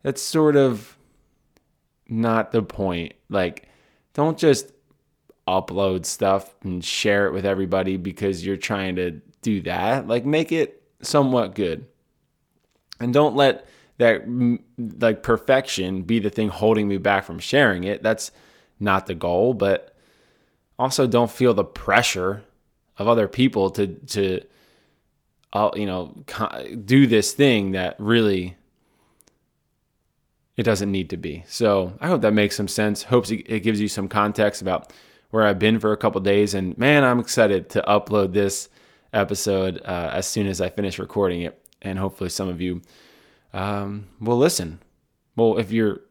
That's 0.01 0.21
sort 0.21 0.55
of 0.55 0.97
not 2.07 2.51
the 2.51 2.61
point. 2.61 3.13
Like, 3.29 3.69
don't 4.13 4.37
just 4.37 4.71
upload 5.47 6.05
stuff 6.05 6.55
and 6.63 6.83
share 6.83 7.27
it 7.27 7.33
with 7.33 7.45
everybody 7.45 7.97
because 7.97 8.45
you're 8.45 8.57
trying 8.57 8.95
to 8.95 9.21
do 9.41 9.61
that. 9.61 10.07
Like, 10.07 10.25
make 10.25 10.51
it 10.51 10.81
somewhat 11.01 11.55
good. 11.55 11.85
And 12.99 13.13
don't 13.13 13.35
let 13.35 13.67
that 13.97 14.23
like 14.99 15.23
perfection 15.23 16.03
be 16.03 16.19
the 16.19 16.29
thing 16.29 16.49
holding 16.49 16.87
me 16.87 16.97
back 16.97 17.23
from 17.23 17.39
sharing 17.39 17.83
it. 17.83 18.03
That's 18.03 18.31
not 18.79 19.05
the 19.05 19.15
goal, 19.15 19.53
but 19.53 19.95
also 20.77 21.07
don't 21.07 21.31
feel 21.31 21.53
the 21.53 21.63
pressure 21.63 22.43
of 22.97 23.07
other 23.07 23.27
people 23.27 23.69
to 23.71 23.87
to 23.87 24.41
uh, 25.53 25.71
you 25.75 25.85
know 25.85 26.13
do 26.85 27.07
this 27.07 27.33
thing 27.33 27.71
that 27.71 27.95
really 27.99 28.57
it 30.57 30.63
doesn't 30.63 30.91
need 30.91 31.09
to 31.09 31.17
be. 31.17 31.43
So 31.47 31.93
I 31.99 32.07
hope 32.07 32.21
that 32.21 32.33
makes 32.33 32.55
some 32.55 32.67
sense. 32.67 33.03
Hopes 33.03 33.31
it 33.31 33.59
gives 33.63 33.81
you 33.81 33.87
some 33.87 34.07
context 34.07 34.61
about 34.61 34.93
where 35.31 35.45
I've 35.45 35.59
been 35.59 35.79
for 35.79 35.91
a 35.91 35.97
couple 35.97 36.21
days. 36.21 36.53
And 36.53 36.77
man, 36.77 37.03
I'm 37.03 37.19
excited 37.19 37.69
to 37.71 37.81
upload 37.81 38.31
this 38.31 38.69
episode 39.11 39.81
uh, 39.83 40.11
as 40.13 40.27
soon 40.27 40.47
as 40.47 40.61
I 40.61 40.69
finish 40.69 40.97
recording 40.97 41.41
it. 41.41 41.61
And 41.81 41.99
hopefully, 41.99 42.29
some 42.29 42.47
of 42.47 42.61
you 42.61 42.81
um, 43.55 44.07
will 44.19 44.37
listen. 44.37 44.79
Well, 45.35 45.57
if 45.57 45.71
you're 45.71 46.01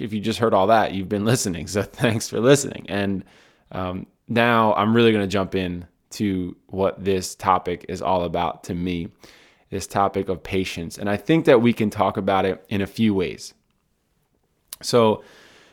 if 0.00 0.14
you 0.14 0.20
just 0.20 0.38
heard 0.38 0.54
all 0.54 0.68
that, 0.68 0.94
you've 0.94 1.10
been 1.10 1.24
listening. 1.32 1.66
So 1.66 1.82
thanks 1.82 2.28
for 2.30 2.40
listening. 2.40 2.86
And 2.88 3.24
um, 3.72 4.06
now 4.28 4.72
I'm 4.74 4.96
really 4.96 5.12
going 5.12 5.24
to 5.24 5.30
jump 5.30 5.54
in 5.54 5.86
to 6.12 6.56
what 6.68 7.04
this 7.04 7.34
topic 7.34 7.84
is 7.88 8.00
all 8.00 8.22
about 8.22 8.64
to 8.64 8.74
me. 8.74 9.08
This 9.70 9.86
topic 9.88 10.28
of 10.28 10.44
patience, 10.44 10.98
and 10.98 11.10
I 11.10 11.16
think 11.16 11.46
that 11.46 11.60
we 11.60 11.72
can 11.72 11.90
talk 11.90 12.16
about 12.16 12.44
it 12.44 12.64
in 12.68 12.80
a 12.80 12.86
few 12.86 13.12
ways. 13.12 13.54
So, 14.82 15.24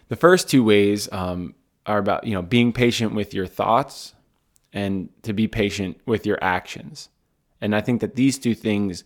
the 0.08 0.16
first 0.16 0.50
two 0.50 0.64
ways 0.64 1.08
um, 1.12 1.54
are 1.86 2.00
about 2.00 2.24
you 2.24 2.34
know 2.34 2.42
being 2.42 2.74
patient 2.74 3.14
with 3.14 3.32
your 3.32 3.46
thoughts 3.46 4.16
and 4.74 5.10
to 5.22 5.34
be 5.34 5.48
patient 5.48 6.00
with 6.08 6.26
your 6.26 6.40
actions. 6.42 7.10
And 7.60 7.76
I 7.76 7.82
think 7.82 8.02
that 8.02 8.16
these 8.16 8.40
two 8.40 8.56
things 8.56 9.04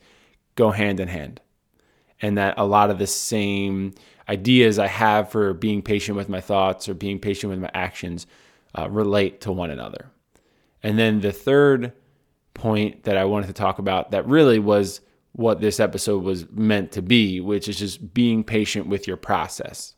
go 0.55 0.71
hand 0.71 1.01
in 1.01 1.09
hand 1.09 1.41
and 2.21 2.37
that 2.37 2.55
a 2.57 2.65
lot 2.65 2.89
of 2.89 2.97
the 2.97 3.07
same 3.07 3.93
ideas 4.27 4.79
I 4.79 4.87
have 4.87 5.29
for 5.29 5.53
being 5.53 5.81
patient 5.81 6.17
with 6.17 6.29
my 6.29 6.41
thoughts 6.41 6.89
or 6.89 6.93
being 6.93 7.19
patient 7.19 7.51
with 7.51 7.59
my 7.59 7.71
actions 7.73 8.25
uh, 8.77 8.89
relate 8.89 9.41
to 9.41 9.51
one 9.51 9.69
another. 9.69 10.11
And 10.81 10.97
then 10.97 11.21
the 11.21 11.31
third 11.31 11.93
point 12.53 13.03
that 13.03 13.17
I 13.17 13.25
wanted 13.25 13.47
to 13.47 13.53
talk 13.53 13.79
about 13.79 14.11
that 14.11 14.27
really 14.27 14.59
was 14.59 15.01
what 15.33 15.59
this 15.59 15.79
episode 15.79 16.23
was 16.23 16.49
meant 16.51 16.93
to 16.93 17.01
be, 17.01 17.41
which 17.41 17.67
is 17.67 17.77
just 17.77 18.13
being 18.13 18.43
patient 18.43 18.87
with 18.87 19.07
your 19.07 19.17
process. 19.17 19.95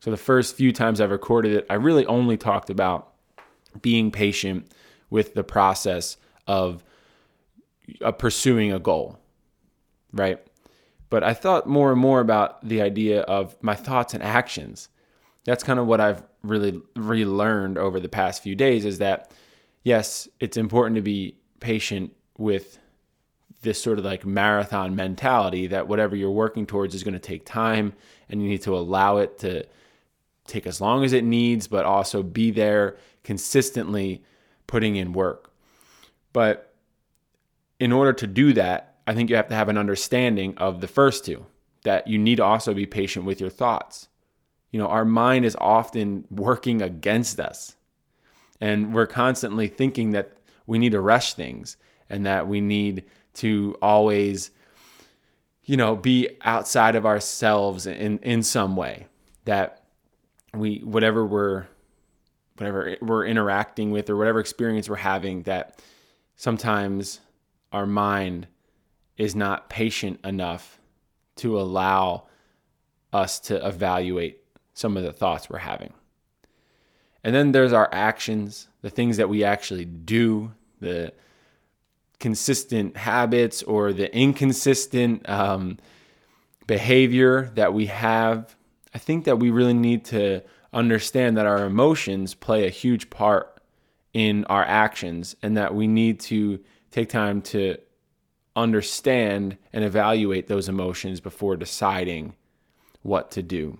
So 0.00 0.10
the 0.10 0.16
first 0.16 0.56
few 0.56 0.72
times 0.72 1.00
I've 1.00 1.10
recorded 1.10 1.52
it, 1.52 1.66
I 1.68 1.74
really 1.74 2.06
only 2.06 2.36
talked 2.36 2.70
about 2.70 3.12
being 3.82 4.10
patient 4.10 4.72
with 5.10 5.34
the 5.34 5.44
process 5.44 6.16
of 6.46 6.82
uh, 8.02 8.12
pursuing 8.12 8.72
a 8.72 8.78
goal, 8.78 9.18
right? 10.12 10.40
But 11.10 11.22
I 11.22 11.34
thought 11.34 11.66
more 11.66 11.90
and 11.90 12.00
more 12.00 12.20
about 12.20 12.66
the 12.66 12.82
idea 12.82 13.22
of 13.22 13.56
my 13.62 13.74
thoughts 13.74 14.14
and 14.14 14.22
actions. 14.22 14.88
That's 15.44 15.64
kind 15.64 15.78
of 15.78 15.86
what 15.86 16.00
I've 16.00 16.22
really 16.42 16.80
relearned 16.94 17.78
over 17.78 17.98
the 17.98 18.08
past 18.08 18.42
few 18.42 18.54
days 18.54 18.84
is 18.84 18.98
that, 18.98 19.32
yes, 19.82 20.28
it's 20.40 20.56
important 20.56 20.96
to 20.96 21.02
be 21.02 21.36
patient 21.60 22.14
with 22.36 22.78
this 23.62 23.82
sort 23.82 23.98
of 23.98 24.04
like 24.04 24.24
marathon 24.24 24.94
mentality 24.94 25.66
that 25.66 25.88
whatever 25.88 26.14
you're 26.14 26.30
working 26.30 26.66
towards 26.66 26.94
is 26.94 27.02
going 27.02 27.14
to 27.14 27.18
take 27.18 27.44
time 27.44 27.92
and 28.28 28.42
you 28.42 28.48
need 28.48 28.62
to 28.62 28.76
allow 28.76 29.16
it 29.16 29.38
to 29.38 29.64
take 30.46 30.66
as 30.66 30.80
long 30.80 31.04
as 31.04 31.12
it 31.12 31.24
needs, 31.24 31.66
but 31.66 31.84
also 31.84 32.22
be 32.22 32.50
there 32.50 32.96
consistently 33.24 34.22
putting 34.66 34.96
in 34.96 35.12
work. 35.12 35.52
But 36.32 36.72
in 37.80 37.92
order 37.92 38.12
to 38.12 38.26
do 38.26 38.52
that, 38.54 38.87
I 39.08 39.14
think 39.14 39.30
you 39.30 39.36
have 39.36 39.48
to 39.48 39.54
have 39.54 39.70
an 39.70 39.78
understanding 39.78 40.52
of 40.58 40.82
the 40.82 40.86
first 40.86 41.24
two, 41.24 41.46
that 41.84 42.06
you 42.06 42.18
need 42.18 42.36
to 42.36 42.44
also 42.44 42.74
be 42.74 42.84
patient 42.84 43.24
with 43.24 43.40
your 43.40 43.48
thoughts. 43.48 44.06
You 44.70 44.78
know, 44.78 44.88
our 44.88 45.06
mind 45.06 45.46
is 45.46 45.56
often 45.58 46.26
working 46.30 46.82
against 46.82 47.40
us, 47.40 47.74
and 48.60 48.92
we're 48.92 49.06
constantly 49.06 49.66
thinking 49.66 50.10
that 50.10 50.34
we 50.66 50.78
need 50.78 50.92
to 50.92 51.00
rush 51.00 51.32
things 51.32 51.78
and 52.10 52.26
that 52.26 52.48
we 52.48 52.60
need 52.60 53.04
to 53.36 53.78
always, 53.80 54.50
you 55.64 55.78
know, 55.78 55.96
be 55.96 56.28
outside 56.42 56.94
of 56.94 57.06
ourselves 57.06 57.86
in, 57.86 58.18
in 58.18 58.42
some 58.42 58.76
way. 58.76 59.06
That 59.46 59.84
we, 60.52 60.80
whatever 60.80 61.24
we're, 61.24 61.64
whatever 62.58 62.94
we're 63.00 63.24
interacting 63.24 63.90
with 63.90 64.10
or 64.10 64.18
whatever 64.18 64.38
experience 64.38 64.86
we're 64.86 64.96
having, 64.96 65.44
that 65.44 65.80
sometimes 66.36 67.20
our 67.72 67.86
mind 67.86 68.48
is 69.18 69.34
not 69.34 69.68
patient 69.68 70.20
enough 70.24 70.80
to 71.36 71.60
allow 71.60 72.24
us 73.12 73.38
to 73.40 73.66
evaluate 73.66 74.40
some 74.74 74.96
of 74.96 75.02
the 75.02 75.12
thoughts 75.12 75.50
we're 75.50 75.58
having. 75.58 75.92
And 77.24 77.34
then 77.34 77.52
there's 77.52 77.72
our 77.72 77.88
actions, 77.92 78.68
the 78.80 78.90
things 78.90 79.16
that 79.16 79.28
we 79.28 79.42
actually 79.44 79.84
do, 79.84 80.52
the 80.80 81.12
consistent 82.20 82.96
habits 82.96 83.62
or 83.64 83.92
the 83.92 84.14
inconsistent 84.16 85.28
um, 85.28 85.78
behavior 86.66 87.50
that 87.54 87.74
we 87.74 87.86
have. 87.86 88.54
I 88.94 88.98
think 88.98 89.24
that 89.24 89.38
we 89.38 89.50
really 89.50 89.74
need 89.74 90.04
to 90.06 90.42
understand 90.72 91.36
that 91.36 91.46
our 91.46 91.64
emotions 91.64 92.34
play 92.34 92.66
a 92.66 92.70
huge 92.70 93.10
part 93.10 93.60
in 94.12 94.44
our 94.46 94.64
actions 94.64 95.36
and 95.42 95.56
that 95.56 95.74
we 95.74 95.86
need 95.86 96.20
to 96.20 96.60
take 96.90 97.08
time 97.08 97.42
to 97.42 97.78
understand 98.62 99.56
and 99.72 99.84
evaluate 99.84 100.46
those 100.48 100.68
emotions 100.68 101.20
before 101.20 101.56
deciding 101.56 102.34
what 103.02 103.30
to 103.32 103.42
do. 103.42 103.78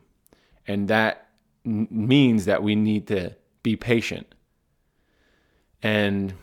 And 0.67 0.89
that 0.89 1.29
n- 1.65 1.89
means 1.91 2.45
that 2.47 2.63
we 2.63 2.75
need 2.75 3.07
to 3.09 3.35
be 3.63 3.77
patient. 3.77 4.35
And 5.83 6.35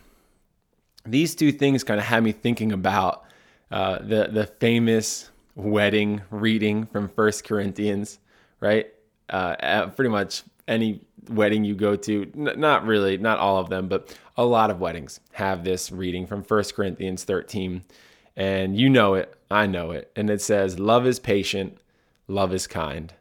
these 1.05 1.35
two 1.35 1.51
things 1.51 1.83
kind 1.83 1.99
of 1.99 2.05
had 2.05 2.23
me 2.23 2.31
thinking 2.31 2.71
about 2.71 3.23
uh, 3.71 3.99
the 3.99 4.29
the 4.31 4.45
famous 4.45 5.29
wedding 5.55 6.21
reading 6.29 6.85
from 6.85 7.07
First 7.07 7.43
Corinthians, 7.43 8.19
right? 8.59 8.87
Uh, 9.29 9.87
pretty 9.87 10.09
much 10.09 10.43
any 10.67 11.01
wedding 11.29 11.63
you 11.63 11.75
go 11.75 11.95
to, 11.95 12.31
n- 12.35 12.59
not 12.59 12.85
really, 12.85 13.17
not 13.17 13.39
all 13.39 13.57
of 13.57 13.69
them, 13.69 13.87
but 13.87 14.15
a 14.37 14.45
lot 14.45 14.69
of 14.69 14.79
weddings 14.79 15.19
have 15.33 15.63
this 15.63 15.91
reading 15.91 16.27
from 16.27 16.43
First 16.43 16.75
Corinthians 16.75 17.23
13 17.23 17.83
and 18.35 18.77
you 18.77 18.89
know 18.89 19.13
it, 19.13 19.33
I 19.49 19.67
know 19.67 19.91
it. 19.91 20.11
And 20.15 20.29
it 20.29 20.41
says, 20.41 20.79
Love 20.79 21.05
is 21.07 21.19
patient, 21.19 21.77
love 22.27 22.53
is 22.53 22.67
kind. 22.67 23.13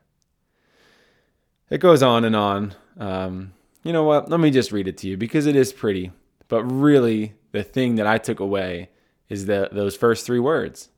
it 1.70 1.78
goes 1.78 2.02
on 2.02 2.24
and 2.24 2.36
on. 2.36 2.74
Um, 2.98 3.52
you 3.82 3.92
know 3.92 4.04
what? 4.04 4.30
Let 4.30 4.40
me 4.40 4.50
just 4.50 4.72
read 4.72 4.88
it 4.88 4.96
to 4.98 5.08
you 5.08 5.16
because 5.16 5.46
it 5.46 5.56
is 5.56 5.72
pretty. 5.72 6.10
But 6.48 6.64
really, 6.64 7.34
the 7.52 7.62
thing 7.62 7.96
that 7.96 8.06
I 8.06 8.18
took 8.18 8.40
away 8.40 8.90
is 9.28 9.46
that 9.46 9.74
those 9.74 9.96
first 9.96 10.26
three 10.26 10.38
words 10.38 10.90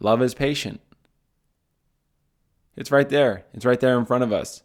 love 0.00 0.22
is 0.22 0.34
patient. 0.34 0.80
It's 2.76 2.92
right 2.92 3.08
there, 3.08 3.44
it's 3.54 3.64
right 3.64 3.80
there 3.80 3.98
in 3.98 4.04
front 4.04 4.24
of 4.24 4.32
us. 4.32 4.62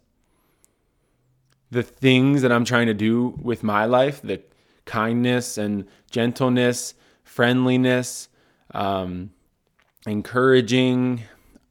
The 1.70 1.82
things 1.82 2.42
that 2.42 2.52
I'm 2.52 2.64
trying 2.64 2.86
to 2.86 2.94
do 2.94 3.36
with 3.42 3.64
my 3.64 3.84
life, 3.84 4.22
the 4.22 4.40
kindness 4.84 5.58
and 5.58 5.86
gentleness, 6.10 6.94
friendliness, 7.24 8.28
um, 8.74 9.30
encouraging, 10.06 11.22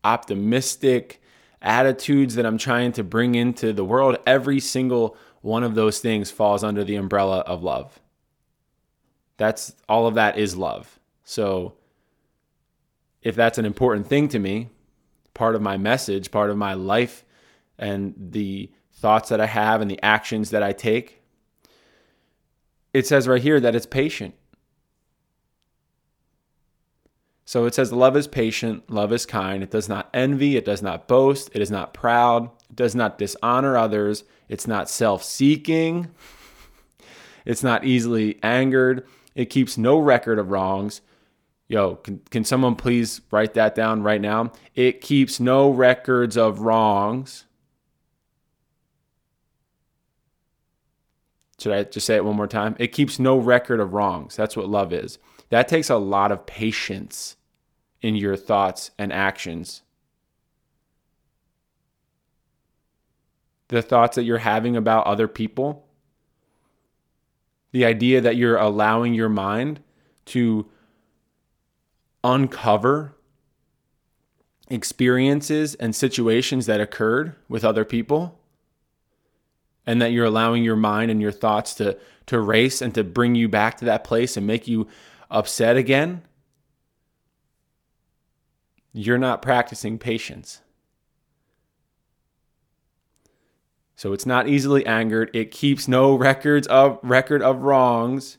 optimistic 0.04 1.22
attitudes 1.62 2.36
that 2.36 2.46
I'm 2.46 2.58
trying 2.58 2.92
to 2.94 3.04
bring 3.04 3.36
into 3.36 3.74
the 3.74 3.86
world, 3.86 4.18
every 4.26 4.60
single 4.60 5.16
one 5.42 5.64
of 5.64 5.76
those 5.76 6.00
things 6.00 6.32
falls 6.32 6.64
under 6.64 6.84
the 6.84 6.96
umbrella 6.96 7.40
of 7.40 7.64
love. 7.64 8.00
That's 9.38 9.76
all 9.88 10.08
of 10.08 10.16
that 10.16 10.38
is 10.38 10.56
love. 10.56 11.00
So 11.24 11.74
if 13.22 13.36
that's 13.36 13.58
an 13.58 13.66
important 13.66 14.08
thing 14.08 14.28
to 14.30 14.40
me, 14.40 14.70
part 15.34 15.56
of 15.56 15.62
my 15.62 15.78
message, 15.78 16.32
part 16.32 16.50
of 16.50 16.58
my 16.58 16.74
life 16.74 17.26
and 17.78 18.14
the 18.18 18.72
thoughts 18.94 19.30
that 19.30 19.42
I 19.42 19.46
have 19.46 19.82
and 19.82 19.90
the 19.90 20.02
actions 20.04 20.52
that 20.52 20.64
I 20.64 20.74
take, 20.74 21.22
it 22.94 23.08
says 23.08 23.28
right 23.28 23.42
here 23.42 23.60
that 23.60 23.76
it's 23.76 23.86
patient. 23.86 24.36
So 27.46 27.66
it 27.66 27.76
says, 27.76 27.92
Love 27.92 28.16
is 28.16 28.28
patient, 28.28 28.90
love 28.90 29.12
is 29.12 29.26
kind. 29.26 29.64
It 29.64 29.72
does 29.72 29.90
not 29.90 30.10
envy, 30.14 30.56
it 30.56 30.66
does 30.66 30.82
not 30.82 31.08
boast, 31.08 31.50
it 31.54 31.62
is 31.62 31.72
not 31.72 31.94
proud, 31.94 32.46
it 32.70 32.76
does 32.76 32.96
not 32.96 33.18
dishonor 33.18 33.78
others, 33.78 34.24
it's 34.48 34.68
not 34.68 34.90
self 34.90 35.24
seeking, 35.24 36.10
it's 37.46 37.64
not 37.64 37.84
easily 37.84 38.40
angered, 38.44 39.06
it 39.36 39.46
keeps 39.46 39.78
no 39.78 40.00
record 40.00 40.40
of 40.40 40.52
wrongs. 40.52 41.02
Yo, 41.68 41.96
can, 41.96 42.22
can 42.30 42.44
someone 42.44 42.76
please 42.76 43.22
write 43.32 43.54
that 43.56 43.74
down 43.74 44.04
right 44.04 44.22
now? 44.22 44.52
It 44.76 45.02
keeps 45.02 45.40
no 45.40 45.70
records 45.70 46.38
of 46.38 46.60
wrongs. 46.62 47.46
Should 51.60 51.72
I 51.72 51.84
just 51.84 52.06
say 52.06 52.16
it 52.16 52.26
one 52.26 52.36
more 52.36 52.48
time? 52.48 52.76
It 52.78 52.88
keeps 52.90 53.20
no 53.20 53.38
record 53.38 53.80
of 53.80 53.94
wrongs. 53.94 54.36
That's 54.36 54.58
what 54.58 54.68
love 54.68 54.92
is. 54.92 55.18
That 55.54 55.68
takes 55.68 55.92
a 55.92 55.98
lot 55.98 56.32
of 56.32 56.48
patience 56.48 57.36
in 58.02 58.16
your 58.16 58.36
thoughts 58.36 58.90
and 58.98 59.14
actions. 59.14 59.84
The 63.68 63.84
thoughts 63.84 64.16
that 64.16 64.24
you're 64.24 64.40
having 64.40 64.76
about 64.76 65.06
other 65.06 65.28
people, 65.28 65.86
the 67.72 67.86
idea 67.86 68.20
that 68.20 68.36
you're 68.36 68.58
allowing 68.58 69.14
your 69.14 69.30
mind 69.30 69.82
to 70.26 70.66
uncover 72.24 73.14
experiences 74.70 75.76
and 75.76 75.96
situations 75.96 76.66
that 76.66 76.82
occurred 76.82 77.36
with 77.48 77.64
other 77.64 77.86
people 77.86 78.40
and 79.86 80.02
that 80.02 80.14
you're 80.14 80.26
allowing 80.26 80.64
your 80.64 80.76
mind 80.76 81.12
and 81.12 81.22
your 81.22 81.32
thoughts 81.32 81.76
to 81.76 81.96
to 82.26 82.40
race 82.40 82.82
and 82.82 82.96
to 82.96 83.04
bring 83.04 83.36
you 83.36 83.48
back 83.48 83.78
to 83.78 83.86
that 83.86 84.04
place 84.04 84.38
and 84.38 84.48
make 84.48 84.68
you 84.68 84.88
upset 85.34 85.76
again, 85.76 86.22
you're 88.94 89.18
not 89.18 89.42
practicing 89.42 89.98
patience. 89.98 90.62
So 93.96 94.14
it's 94.14 94.26
not 94.26 94.48
easily 94.48 94.86
angered. 94.86 95.32
It 95.34 95.52
keeps 95.52 95.88
no 95.88 96.16
records 96.16 96.68
of 96.68 97.00
record 97.02 97.42
of 97.42 97.64
wrongs. 97.64 98.38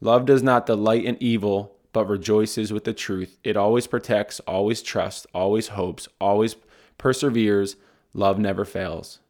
Love 0.00 0.26
does 0.26 0.42
not 0.42 0.66
delight 0.66 1.04
in 1.04 1.16
evil, 1.20 1.76
but 1.92 2.08
rejoices 2.08 2.72
with 2.72 2.84
the 2.84 2.92
truth. 2.92 3.38
It 3.44 3.56
always 3.56 3.86
protects, 3.86 4.40
always 4.40 4.82
trusts, 4.82 5.26
always 5.32 5.68
hopes, 5.68 6.08
always 6.20 6.56
perseveres. 6.98 7.76
Love 8.12 8.38
never 8.38 8.64
fails. 8.64 9.20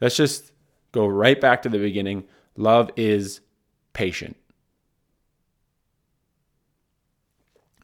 Let's 0.00 0.16
just 0.16 0.52
go 0.92 1.06
right 1.06 1.40
back 1.40 1.62
to 1.62 1.68
the 1.68 1.78
beginning. 1.78 2.24
Love 2.56 2.90
is 2.96 3.40
patient. 3.92 4.36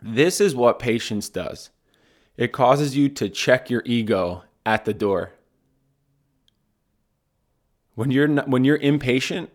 This 0.07 0.39
is 0.39 0.55
what 0.55 0.79
patience 0.79 1.31
does 1.31 1.71
it 2.37 2.53
causes 2.53 2.95
you 2.95 3.09
to 3.09 3.29
check 3.31 3.71
your 3.71 3.83
ego 3.87 4.43
at 4.67 4.85
the 4.85 4.93
door. 4.93 5.33
When 7.95 8.11
you're, 8.11 8.29
not, 8.29 8.49
when 8.49 8.65
you're 8.65 8.77
impatient, 8.77 9.51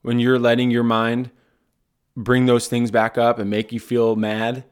when 0.00 0.18
you're 0.18 0.38
letting 0.38 0.70
your 0.70 0.84
mind 0.84 1.30
bring 2.16 2.46
those 2.46 2.68
things 2.68 2.90
back 2.90 3.18
up 3.18 3.38
and 3.38 3.50
make 3.50 3.70
you 3.70 3.80
feel 3.80 4.16
mad 4.16 4.64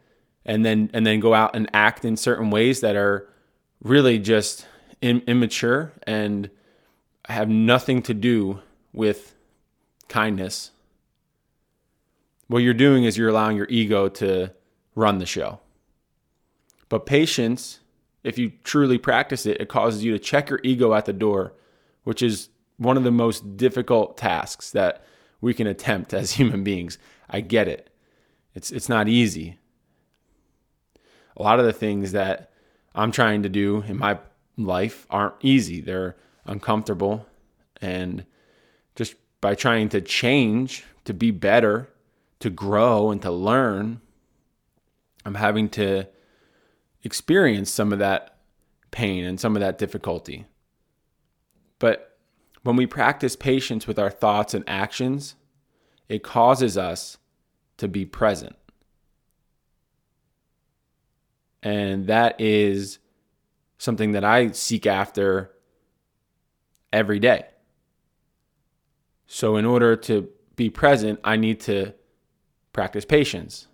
and 0.46 0.64
then 0.64 0.90
and 0.94 1.04
then 1.04 1.20
go 1.20 1.34
out 1.34 1.54
and 1.54 1.68
act 1.74 2.04
in 2.04 2.16
certain 2.16 2.50
ways 2.50 2.80
that 2.80 2.96
are 2.96 3.28
really 3.82 4.18
just 4.18 4.66
in, 5.02 5.20
immature 5.26 5.92
and 6.04 6.50
have 7.28 7.48
nothing 7.48 8.00
to 8.02 8.14
do 8.14 8.60
with 8.92 9.34
kindness 10.08 10.70
what 12.50 12.64
you're 12.64 12.74
doing 12.74 13.04
is 13.04 13.16
you're 13.16 13.28
allowing 13.28 13.56
your 13.56 13.68
ego 13.70 14.08
to 14.08 14.52
run 14.96 15.18
the 15.18 15.26
show. 15.26 15.60
But 16.88 17.06
patience, 17.06 17.78
if 18.24 18.38
you 18.38 18.50
truly 18.64 18.98
practice 18.98 19.46
it, 19.46 19.60
it 19.60 19.68
causes 19.68 20.02
you 20.02 20.10
to 20.10 20.18
check 20.18 20.50
your 20.50 20.58
ego 20.64 20.92
at 20.92 21.04
the 21.04 21.12
door, 21.12 21.52
which 22.02 22.22
is 22.22 22.48
one 22.76 22.96
of 22.96 23.04
the 23.04 23.12
most 23.12 23.56
difficult 23.56 24.16
tasks 24.16 24.72
that 24.72 25.04
we 25.40 25.54
can 25.54 25.68
attempt 25.68 26.12
as 26.20 26.32
human 26.32 26.64
beings. 26.64 26.98
I 27.28 27.40
get 27.40 27.68
it. 27.68 27.88
It's 28.52 28.72
it's 28.72 28.88
not 28.88 29.06
easy. 29.06 29.58
A 31.36 31.42
lot 31.44 31.60
of 31.60 31.66
the 31.66 31.72
things 31.72 32.10
that 32.10 32.50
I'm 32.96 33.12
trying 33.12 33.44
to 33.44 33.48
do 33.48 33.84
in 33.86 33.96
my 33.96 34.18
life 34.56 35.06
aren't 35.08 35.36
easy. 35.40 35.80
They're 35.80 36.16
uncomfortable 36.46 37.26
and 37.80 38.26
just 38.96 39.14
by 39.40 39.54
trying 39.54 39.88
to 39.90 40.00
change 40.00 40.82
to 41.04 41.14
be 41.14 41.30
better 41.30 41.88
to 42.40 42.50
grow 42.50 43.10
and 43.10 43.22
to 43.22 43.30
learn, 43.30 44.00
I'm 45.24 45.34
having 45.34 45.68
to 45.70 46.08
experience 47.04 47.70
some 47.70 47.92
of 47.92 47.98
that 47.98 48.38
pain 48.90 49.24
and 49.24 49.38
some 49.38 49.56
of 49.56 49.60
that 49.60 49.78
difficulty. 49.78 50.46
But 51.78 52.18
when 52.62 52.76
we 52.76 52.86
practice 52.86 53.36
patience 53.36 53.86
with 53.86 53.98
our 53.98 54.10
thoughts 54.10 54.54
and 54.54 54.64
actions, 54.66 55.34
it 56.08 56.22
causes 56.22 56.76
us 56.76 57.18
to 57.76 57.88
be 57.88 58.04
present. 58.04 58.56
And 61.62 62.06
that 62.06 62.40
is 62.40 62.98
something 63.78 64.12
that 64.12 64.24
I 64.24 64.50
seek 64.50 64.86
after 64.86 65.52
every 66.92 67.18
day. 67.18 67.46
So, 69.26 69.56
in 69.56 69.64
order 69.64 69.94
to 69.94 70.28
be 70.56 70.70
present, 70.70 71.20
I 71.22 71.36
need 71.36 71.60
to 71.60 71.94
practice 72.80 73.04
patience. 73.04 73.66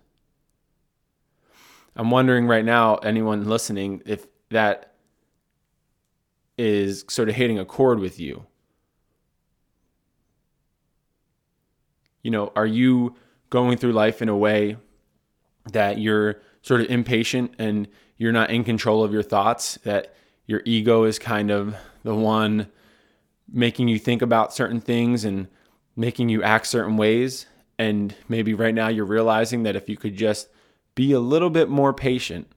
I'm 1.95 2.11
wondering 2.11 2.45
right 2.45 2.65
now, 2.65 2.97
anyone 2.97 3.45
listening, 3.45 4.01
if 4.05 4.27
that 4.49 4.95
is 6.57 7.05
sort 7.07 7.29
of 7.29 7.35
hitting 7.35 7.57
a 7.57 7.63
chord 7.63 7.99
with 7.99 8.19
you. 8.19 8.45
You 12.21 12.31
know, 12.31 12.51
are 12.53 12.65
you 12.65 13.15
going 13.49 13.77
through 13.77 13.93
life 13.93 14.21
in 14.21 14.27
a 14.27 14.35
way 14.35 14.75
that 15.71 15.99
you're 15.99 16.41
sort 16.61 16.81
of 16.81 16.89
impatient 16.89 17.53
and 17.57 17.87
you're 18.17 18.33
not 18.33 18.49
in 18.49 18.65
control 18.65 19.05
of 19.05 19.13
your 19.13 19.23
thoughts, 19.23 19.75
that 19.85 20.13
your 20.47 20.61
ego 20.65 21.05
is 21.05 21.17
kind 21.17 21.49
of 21.49 21.77
the 22.03 22.13
one 22.13 22.67
making 23.49 23.87
you 23.87 23.99
think 23.99 24.21
about 24.21 24.53
certain 24.53 24.81
things 24.81 25.23
and 25.23 25.47
making 25.95 26.27
you 26.27 26.43
act 26.43 26.67
certain 26.67 26.97
ways? 26.97 27.45
And 27.79 28.15
maybe 28.27 28.53
right 28.53 28.73
now 28.73 28.87
you're 28.87 29.05
realizing 29.05 29.63
that 29.63 29.75
if 29.75 29.87
you 29.87 29.97
could 29.97 30.15
just 30.15 30.49
be 30.95 31.11
a 31.11 31.19
little 31.19 31.49
bit 31.49 31.69
more 31.69 31.93
patient 31.93 32.47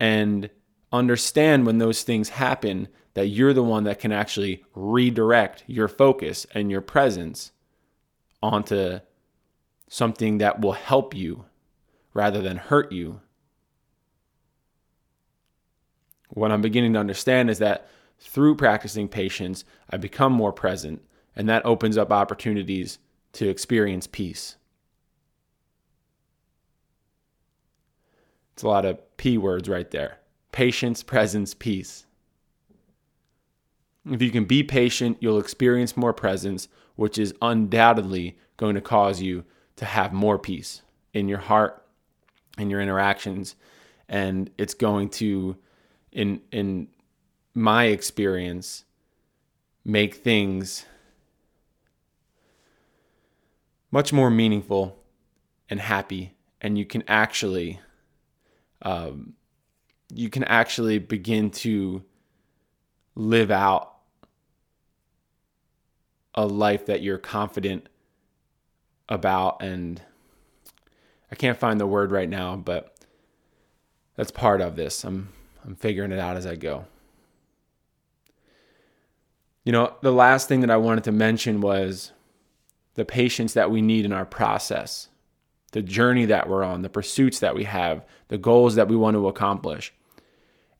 and 0.00 0.48
understand 0.92 1.66
when 1.66 1.78
those 1.78 2.02
things 2.02 2.30
happen, 2.30 2.88
that 3.14 3.26
you're 3.26 3.52
the 3.52 3.62
one 3.62 3.84
that 3.84 3.98
can 3.98 4.12
actually 4.12 4.64
redirect 4.74 5.64
your 5.66 5.88
focus 5.88 6.46
and 6.54 6.70
your 6.70 6.80
presence 6.80 7.52
onto 8.42 9.00
something 9.88 10.38
that 10.38 10.60
will 10.60 10.72
help 10.72 11.14
you 11.14 11.44
rather 12.14 12.40
than 12.40 12.56
hurt 12.56 12.92
you. 12.92 13.20
What 16.28 16.50
I'm 16.50 16.62
beginning 16.62 16.94
to 16.94 16.98
understand 16.98 17.50
is 17.50 17.58
that 17.58 17.88
through 18.18 18.56
practicing 18.56 19.08
patience, 19.08 19.64
I 19.90 19.96
become 19.96 20.32
more 20.32 20.52
present, 20.52 21.02
and 21.34 21.48
that 21.48 21.64
opens 21.64 21.98
up 21.98 22.10
opportunities 22.10 22.98
to 23.36 23.48
experience 23.48 24.06
peace. 24.06 24.56
It's 28.54 28.62
a 28.62 28.68
lot 28.68 28.86
of 28.86 28.98
P 29.18 29.36
words 29.36 29.68
right 29.68 29.90
there 29.90 30.18
patience, 30.52 31.02
presence, 31.02 31.52
peace. 31.52 32.06
If 34.10 34.22
you 34.22 34.30
can 34.30 34.46
be 34.46 34.62
patient, 34.62 35.18
you'll 35.20 35.38
experience 35.38 35.96
more 35.96 36.14
presence, 36.14 36.68
which 36.94 37.18
is 37.18 37.34
undoubtedly 37.42 38.38
going 38.56 38.74
to 38.74 38.80
cause 38.80 39.20
you 39.20 39.44
to 39.76 39.84
have 39.84 40.14
more 40.14 40.38
peace 40.38 40.80
in 41.12 41.28
your 41.28 41.40
heart, 41.40 41.84
in 42.56 42.70
your 42.70 42.80
interactions, 42.80 43.54
and 44.08 44.48
it's 44.56 44.74
going 44.74 45.10
to 45.10 45.56
in 46.10 46.40
in 46.50 46.88
my 47.52 47.84
experience 47.84 48.86
make 49.84 50.14
things 50.14 50.86
much 53.90 54.12
more 54.12 54.30
meaningful 54.30 54.98
and 55.68 55.80
happy 55.80 56.34
and 56.60 56.78
you 56.78 56.84
can 56.84 57.02
actually 57.08 57.80
um, 58.82 59.34
you 60.12 60.28
can 60.28 60.44
actually 60.44 60.98
begin 60.98 61.50
to 61.50 62.02
live 63.14 63.50
out 63.50 63.94
a 66.34 66.46
life 66.46 66.86
that 66.86 67.02
you're 67.02 67.18
confident 67.18 67.88
about 69.08 69.62
and 69.62 70.02
I 71.30 71.34
can't 71.34 71.58
find 71.58 71.80
the 71.80 71.86
word 71.86 72.12
right 72.12 72.28
now, 72.28 72.56
but 72.56 72.94
that's 74.16 74.30
part 74.30 74.60
of 74.60 74.76
this. 74.76 75.04
I'm 75.04 75.30
I'm 75.64 75.74
figuring 75.74 76.12
it 76.12 76.18
out 76.18 76.36
as 76.36 76.46
I 76.46 76.54
go. 76.54 76.86
You 79.64 79.72
know, 79.72 79.94
the 80.00 80.12
last 80.12 80.46
thing 80.48 80.60
that 80.60 80.70
I 80.70 80.76
wanted 80.76 81.02
to 81.04 81.12
mention 81.12 81.60
was 81.60 82.12
the 82.96 83.04
patience 83.04 83.52
that 83.54 83.70
we 83.70 83.80
need 83.80 84.04
in 84.04 84.12
our 84.12 84.26
process, 84.26 85.08
the 85.72 85.82
journey 85.82 86.24
that 86.26 86.48
we're 86.48 86.64
on, 86.64 86.82
the 86.82 86.88
pursuits 86.88 87.38
that 87.38 87.54
we 87.54 87.64
have, 87.64 88.04
the 88.28 88.38
goals 88.38 88.74
that 88.74 88.88
we 88.88 88.96
want 88.96 89.14
to 89.14 89.28
accomplish. 89.28 89.92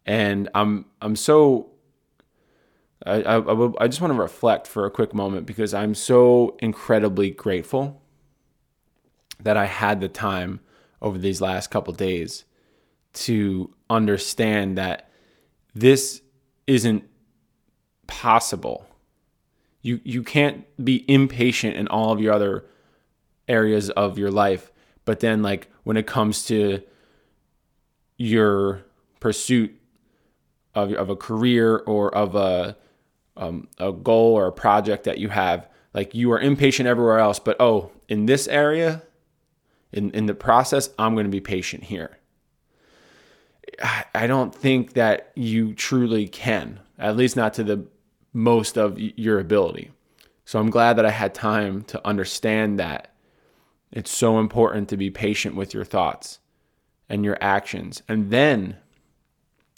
And 0.05 0.49
I'm 0.55 0.87
I'm 1.01 1.17
so 1.17 1.71
I, 3.05 3.23
I, 3.23 3.85
I 3.85 3.89
just 3.89 4.01
want 4.01 4.13
to 4.13 4.21
reflect 4.21 4.67
for 4.67 4.87
a 4.87 4.91
quick 4.91 5.15
moment 5.15 5.47
because 5.47 5.75
I'm 5.75 5.95
so 5.95 6.57
incredibly 6.61 7.31
grateful 7.31 8.03
that 9.41 9.57
I 9.57 9.67
had 9.67 10.01
the 10.01 10.09
time 10.09 10.61
over 11.03 11.19
these 11.19 11.41
last 11.41 11.71
couple 11.71 11.93
days 11.93 12.45
to 13.13 13.73
understand 13.91 14.79
that 14.79 15.11
this 15.75 16.23
isn't 16.67 17.05
possible. 18.07 18.86
You 19.87 20.01
you 20.03 20.25
can't 20.25 20.65
be 20.85 21.05
impatient 21.07 21.77
in 21.77 21.87
all 21.87 22.11
of 22.11 22.21
your 22.21 22.33
other 22.33 22.65
areas 23.47 23.89
of 23.91 24.19
your 24.19 24.33
life, 24.33 24.73
but 25.05 25.21
then 25.21 25.43
like 25.43 25.69
when 25.85 25.97
it 25.97 26.09
comes 26.09 26.45
to 26.47 26.83
your 28.17 28.83
pursuit 29.21 29.81
of, 30.75 30.93
of 30.93 31.09
a 31.09 31.15
career 31.15 31.77
or 31.87 32.13
of 32.13 32.35
a 32.35 32.77
um, 33.37 33.69
a 33.79 33.93
goal 33.93 34.35
or 34.35 34.49
a 34.49 34.53
project 34.53 35.05
that 35.05 35.19
you 35.19 35.29
have, 35.29 35.69
like 35.95 36.17
you 36.17 36.33
are 36.33 36.41
impatient 36.41 36.89
everywhere 36.89 37.21
else, 37.21 37.39
but 37.39 37.57
oh, 37.61 37.93
in 38.09 38.27
this 38.27 38.49
area, 38.49 39.03
in 39.93 40.11
in 40.11 40.27
the 40.27 40.35
process, 40.35 40.91
I'm 40.99 41.15
going 41.15 41.27
to 41.27 41.31
be 41.31 41.41
patient 41.41 41.85
here. 41.85 42.19
I 44.15 44.27
don't 44.27 44.55
think 44.55 44.95
that 44.95 45.31
you 45.37 45.75
truly 45.75 46.27
can, 46.27 46.81
at 46.99 47.17
least 47.17 47.37
not 47.37 47.55
to 47.55 47.63
the 47.63 47.87
most 48.37 48.77
of 48.77 48.99
your 48.99 49.41
ability. 49.41 49.91
So 50.45 50.59
I'm 50.59 50.69
glad 50.69 50.99
that 50.99 51.07
I 51.07 51.11
had 51.11 51.35
time 51.35 51.83
to 51.85 52.07
understand 52.07 52.79
that 52.79 53.15
it's 53.91 54.11
so 54.11 54.39
important 54.39 54.91
to 54.91 54.99
be 54.99 55.11
patient 55.11 55.57
with 55.57 55.73
your 55.73 55.87
thoughts 55.87 56.39
and 57.09 57.25
your 57.25 57.39
actions. 57.41 58.03
And 58.07 58.31
then 58.31 58.77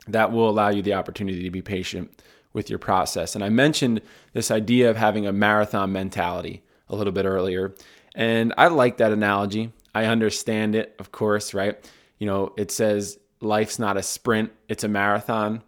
that 0.09 0.33
will 0.33 0.51
allow 0.51 0.71
you 0.71 0.83
the 0.83 0.94
opportunity 0.94 1.44
to 1.44 1.51
be 1.51 1.62
patient 1.62 2.21
with 2.53 2.68
your 2.68 2.81
process. 2.81 3.37
And 3.37 3.44
I 3.44 3.49
mentioned 3.49 4.01
this 4.33 4.51
idea 4.51 4.90
of 4.90 4.97
having 4.97 5.25
a 5.25 5.33
marathon 5.33 5.92
mentality 5.92 6.64
a 6.88 6.97
little 6.97 7.12
bit 7.12 7.27
earlier. 7.27 7.77
And 8.16 8.53
I 8.59 8.66
like 8.66 8.97
that 8.97 9.12
analogy. 9.12 9.73
I 9.94 10.07
understand 10.07 10.75
it, 10.75 10.97
of 10.99 11.12
course, 11.12 11.55
right? 11.55 11.79
You 12.18 12.27
know, 12.27 12.55
it 12.57 12.73
says 12.73 13.21
life's 13.40 13.79
not 13.79 13.97
a 13.97 14.03
sprint, 14.03 14.51
it's 14.68 14.83
a 14.83 14.88
marathon. 14.88 15.62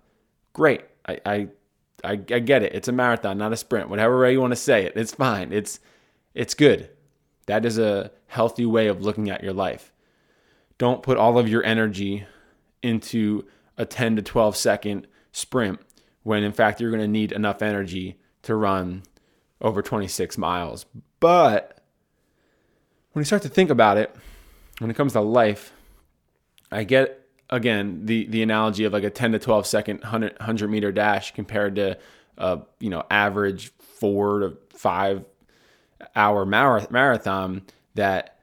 Great. 0.55 0.83
I, 1.07 1.21
I, 1.25 1.49
I, 2.05 2.13
I 2.13 2.39
get 2.39 2.63
it. 2.63 2.75
It's 2.75 2.89
a 2.89 2.93
marathon, 2.93 3.39
not 3.39 3.53
a 3.53 3.57
sprint. 3.57 3.89
Whatever 3.89 4.21
way 4.21 4.33
you 4.33 4.41
want 4.41 4.53
to 4.53 4.57
say 4.57 4.85
it, 4.85 4.93
it's 4.97 5.13
fine. 5.13 5.53
It's, 5.53 5.81
it's 6.35 6.55
good. 6.55 6.91
That 7.47 7.65
is 7.65 7.79
a 7.79 8.11
healthy 8.27 8.67
way 8.67 8.87
of 8.87 9.03
looking 9.03 9.29
at 9.31 9.43
your 9.43 9.53
life. 9.53 9.93
Don't 10.79 11.03
put 11.03 11.19
all 11.19 11.39
of 11.39 11.49
your 11.49 11.65
energy 11.65 12.27
into 12.83 13.45
a 13.77 13.85
10 13.85 14.17
to 14.17 14.23
12 14.23 14.57
second 14.57 15.07
sprint 15.33 15.81
when 16.23 16.43
in 16.43 16.53
fact 16.53 16.81
you're 16.81 16.91
going 16.91 17.03
to 17.03 17.09
need 17.09 17.33
enough 17.33 17.63
energy 17.63 18.19
to 18.43 18.55
run 18.55 19.03
over 19.61 19.83
26 19.83 20.39
miles. 20.39 20.87
But 21.19 21.83
when 23.13 23.23
you 23.23 23.27
start 23.27 23.43
to 23.43 23.49
think 23.49 23.71
about 23.71 23.97
it, 23.97 24.15
when 24.79 24.91
it 24.91 24.97
comes 24.97 25.13
to 25.13 25.21
life, 25.21 25.73
I 26.71 26.85
get 26.85 27.20
again 27.51 28.07
the 28.07 28.27
the 28.27 28.43
analogy 28.43 28.85
of 28.85 28.93
like 28.93 29.05
a 29.05 29.11
10 29.11 29.33
to 29.33 29.39
12 29.39 29.67
second 29.67 30.01
100, 30.01 30.39
100 30.39 30.69
meter 30.69 30.93
dash 30.93 31.35
compared 31.35 31.75
to 31.75 31.99
a 32.39 32.61
you 32.79 32.89
know 32.89 33.05
average 33.11 33.73
four 33.79 34.39
to 34.41 34.57
five 34.71 35.25
hour 36.17 36.47
marathon 36.47 37.63
that 37.95 38.39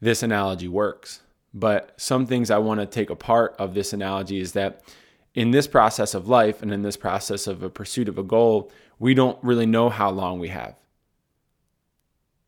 this 0.00 0.22
analogy 0.22 0.68
works. 0.68 1.22
But 1.52 1.94
some 1.96 2.26
things 2.26 2.50
i 2.50 2.58
want 2.58 2.80
to 2.80 2.86
take 2.86 3.10
apart 3.10 3.56
of 3.58 3.74
this 3.74 3.92
analogy 3.92 4.40
is 4.40 4.52
that 4.52 4.82
in 5.34 5.50
this 5.50 5.66
process 5.66 6.14
of 6.14 6.28
life 6.28 6.62
and 6.62 6.72
in 6.72 6.82
this 6.82 6.96
process 6.96 7.46
of 7.46 7.62
a 7.62 7.70
pursuit 7.70 8.08
of 8.08 8.18
a 8.18 8.22
goal 8.22 8.70
we 8.98 9.14
don't 9.14 9.38
really 9.42 9.66
know 9.66 9.88
how 9.88 10.10
long 10.10 10.38
we 10.38 10.48
have. 10.48 10.76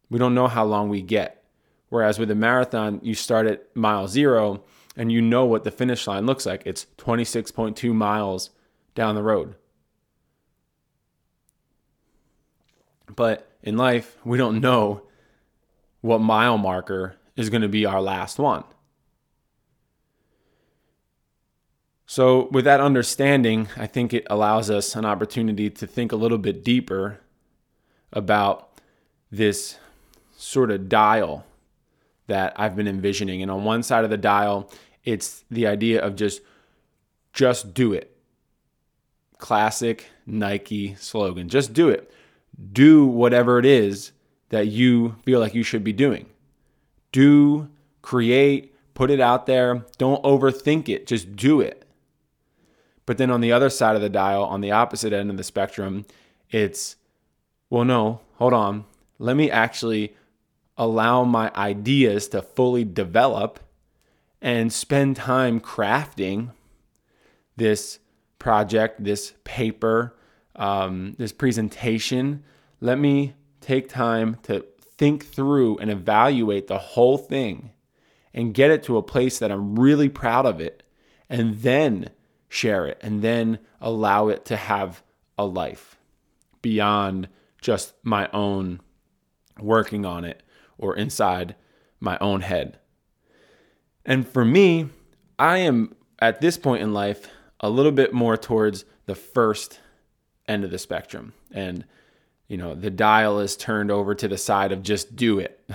We 0.08 0.18
don't 0.18 0.34
know 0.34 0.46
how 0.46 0.64
long 0.64 0.88
we 0.88 1.02
get. 1.02 1.42
Whereas 1.88 2.18
with 2.18 2.30
a 2.30 2.34
marathon 2.34 3.00
you 3.02 3.14
start 3.14 3.46
at 3.46 3.74
mile 3.74 4.06
zero 4.06 4.62
and 4.96 5.12
you 5.12 5.20
know 5.20 5.44
what 5.44 5.64
the 5.64 5.70
finish 5.70 6.06
line 6.06 6.26
looks 6.26 6.46
like. 6.46 6.62
It's 6.64 6.86
26.2 6.98 7.94
miles 7.94 8.50
down 8.94 9.14
the 9.14 9.22
road. 9.22 9.54
But 13.14 13.50
in 13.62 13.76
life, 13.76 14.16
we 14.24 14.38
don't 14.38 14.60
know 14.60 15.02
what 16.00 16.20
mile 16.20 16.58
marker 16.58 17.16
is 17.36 17.50
going 17.50 17.62
to 17.62 17.68
be 17.68 17.84
our 17.84 18.00
last 18.00 18.38
one. 18.38 18.64
So, 22.08 22.48
with 22.52 22.64
that 22.64 22.80
understanding, 22.80 23.68
I 23.76 23.86
think 23.86 24.14
it 24.14 24.26
allows 24.30 24.70
us 24.70 24.94
an 24.94 25.04
opportunity 25.04 25.68
to 25.70 25.86
think 25.86 26.12
a 26.12 26.16
little 26.16 26.38
bit 26.38 26.62
deeper 26.62 27.20
about 28.12 28.80
this 29.30 29.78
sort 30.36 30.70
of 30.70 30.88
dial 30.88 31.44
that 32.26 32.52
I've 32.56 32.76
been 32.76 32.88
envisioning. 32.88 33.42
And 33.42 33.50
on 33.50 33.64
one 33.64 33.82
side 33.82 34.04
of 34.04 34.10
the 34.10 34.16
dial 34.16 34.70
it's 35.06 35.44
the 35.50 35.66
idea 35.66 36.04
of 36.04 36.16
just 36.16 36.42
just 37.32 37.72
do 37.72 37.94
it. 37.94 38.14
Classic 39.38 40.06
Nike 40.26 40.94
slogan. 40.96 41.48
Just 41.48 41.72
do 41.72 41.88
it. 41.88 42.10
Do 42.72 43.06
whatever 43.06 43.58
it 43.58 43.64
is 43.64 44.12
that 44.48 44.66
you 44.66 45.16
feel 45.24 45.38
like 45.38 45.54
you 45.54 45.62
should 45.62 45.84
be 45.84 45.92
doing. 45.92 46.26
Do, 47.12 47.68
create, 48.02 48.74
put 48.94 49.10
it 49.10 49.20
out 49.20 49.46
there. 49.46 49.84
Don't 49.98 50.22
overthink 50.24 50.88
it. 50.88 51.06
Just 51.06 51.36
do 51.36 51.60
it. 51.60 51.86
But 53.04 53.18
then 53.18 53.30
on 53.30 53.42
the 53.42 53.52
other 53.52 53.70
side 53.70 53.96
of 53.96 54.02
the 54.02 54.08
dial, 54.08 54.44
on 54.44 54.62
the 54.62 54.72
opposite 54.72 55.12
end 55.12 55.30
of 55.30 55.36
the 55.36 55.44
spectrum, 55.44 56.06
it's, 56.50 56.96
well, 57.68 57.84
no, 57.84 58.20
hold 58.36 58.54
on. 58.54 58.86
Let 59.18 59.36
me 59.36 59.50
actually 59.50 60.16
allow 60.76 61.24
my 61.24 61.50
ideas 61.54 62.28
to 62.28 62.42
fully 62.42 62.84
develop 62.84 63.60
and 64.40 64.72
spend 64.72 65.16
time 65.16 65.60
crafting 65.60 66.50
this 67.56 67.98
project, 68.38 69.02
this 69.02 69.32
paper, 69.44 70.16
um, 70.54 71.14
this 71.18 71.32
presentation. 71.32 72.44
Let 72.80 72.98
me 72.98 73.34
take 73.60 73.88
time 73.88 74.36
to 74.44 74.64
think 74.80 75.26
through 75.26 75.78
and 75.78 75.90
evaluate 75.90 76.66
the 76.66 76.78
whole 76.78 77.18
thing 77.18 77.72
and 78.32 78.54
get 78.54 78.70
it 78.70 78.82
to 78.84 78.98
a 78.98 79.02
place 79.02 79.38
that 79.38 79.50
I'm 79.50 79.78
really 79.78 80.08
proud 80.08 80.46
of 80.46 80.60
it 80.60 80.82
and 81.28 81.56
then 81.62 82.10
share 82.48 82.86
it 82.86 82.98
and 83.02 83.22
then 83.22 83.58
allow 83.80 84.28
it 84.28 84.44
to 84.46 84.56
have 84.56 85.02
a 85.38 85.44
life 85.44 85.96
beyond 86.62 87.28
just 87.60 87.94
my 88.02 88.28
own 88.32 88.80
working 89.58 90.04
on 90.04 90.24
it 90.24 90.42
or 90.78 90.96
inside 90.96 91.54
my 92.00 92.18
own 92.20 92.40
head. 92.42 92.78
And 94.04 94.26
for 94.26 94.44
me, 94.44 94.88
I 95.38 95.58
am 95.58 95.94
at 96.18 96.40
this 96.40 96.56
point 96.56 96.82
in 96.82 96.92
life 96.92 97.28
a 97.60 97.68
little 97.68 97.92
bit 97.92 98.12
more 98.12 98.36
towards 98.36 98.84
the 99.06 99.14
first 99.14 99.80
end 100.48 100.64
of 100.64 100.70
the 100.70 100.78
spectrum. 100.78 101.32
And, 101.50 101.84
you 102.48 102.56
know, 102.56 102.74
the 102.74 102.90
dial 102.90 103.40
is 103.40 103.56
turned 103.56 103.90
over 103.90 104.14
to 104.14 104.28
the 104.28 104.38
side 104.38 104.72
of 104.72 104.82
just 104.82 105.16
do 105.16 105.38
it, 105.38 105.68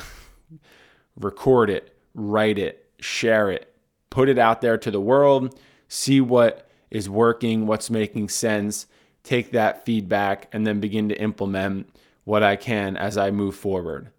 record 1.16 1.70
it, 1.70 1.96
write 2.14 2.58
it, 2.58 2.90
share 3.00 3.50
it, 3.50 3.74
put 4.10 4.30
it 4.30 4.38
out 4.38 4.62
there 4.62 4.78
to 4.78 4.92
the 4.92 5.02
world, 5.02 5.60
see 5.88 6.22
what 6.22 6.70
is 6.90 7.10
working, 7.10 7.68
what's 7.68 7.90
making 7.90 8.30
sense, 8.30 8.88
take 9.24 9.52
that 9.52 9.86
feedback 9.86 10.48
and 10.52 10.66
then 10.66 10.80
begin 10.80 11.10
to 11.10 11.20
implement 11.20 11.90
what 12.24 12.44
I 12.44 12.56
can 12.56 12.98
as 12.98 13.18
I 13.18 13.32
move 13.32 13.56
forward. 13.56 14.12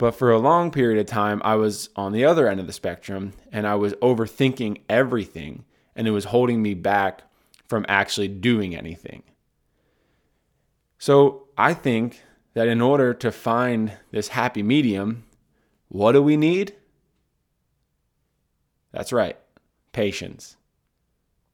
But 0.00 0.14
for 0.14 0.30
a 0.30 0.38
long 0.38 0.70
period 0.70 0.98
of 0.98 1.04
time, 1.04 1.42
I 1.44 1.56
was 1.56 1.90
on 1.94 2.12
the 2.12 2.24
other 2.24 2.48
end 2.48 2.58
of 2.58 2.66
the 2.66 2.72
spectrum 2.72 3.34
and 3.52 3.66
I 3.66 3.74
was 3.74 3.92
overthinking 3.96 4.80
everything 4.88 5.66
and 5.94 6.08
it 6.08 6.12
was 6.12 6.24
holding 6.24 6.62
me 6.62 6.72
back 6.72 7.20
from 7.68 7.84
actually 7.86 8.28
doing 8.28 8.74
anything. 8.74 9.24
So 10.96 11.48
I 11.58 11.74
think 11.74 12.22
that 12.54 12.66
in 12.66 12.80
order 12.80 13.12
to 13.12 13.30
find 13.30 13.92
this 14.10 14.28
happy 14.28 14.62
medium, 14.62 15.24
what 15.88 16.12
do 16.12 16.22
we 16.22 16.38
need? 16.38 16.74
That's 18.92 19.12
right, 19.12 19.36
patience. 19.92 20.56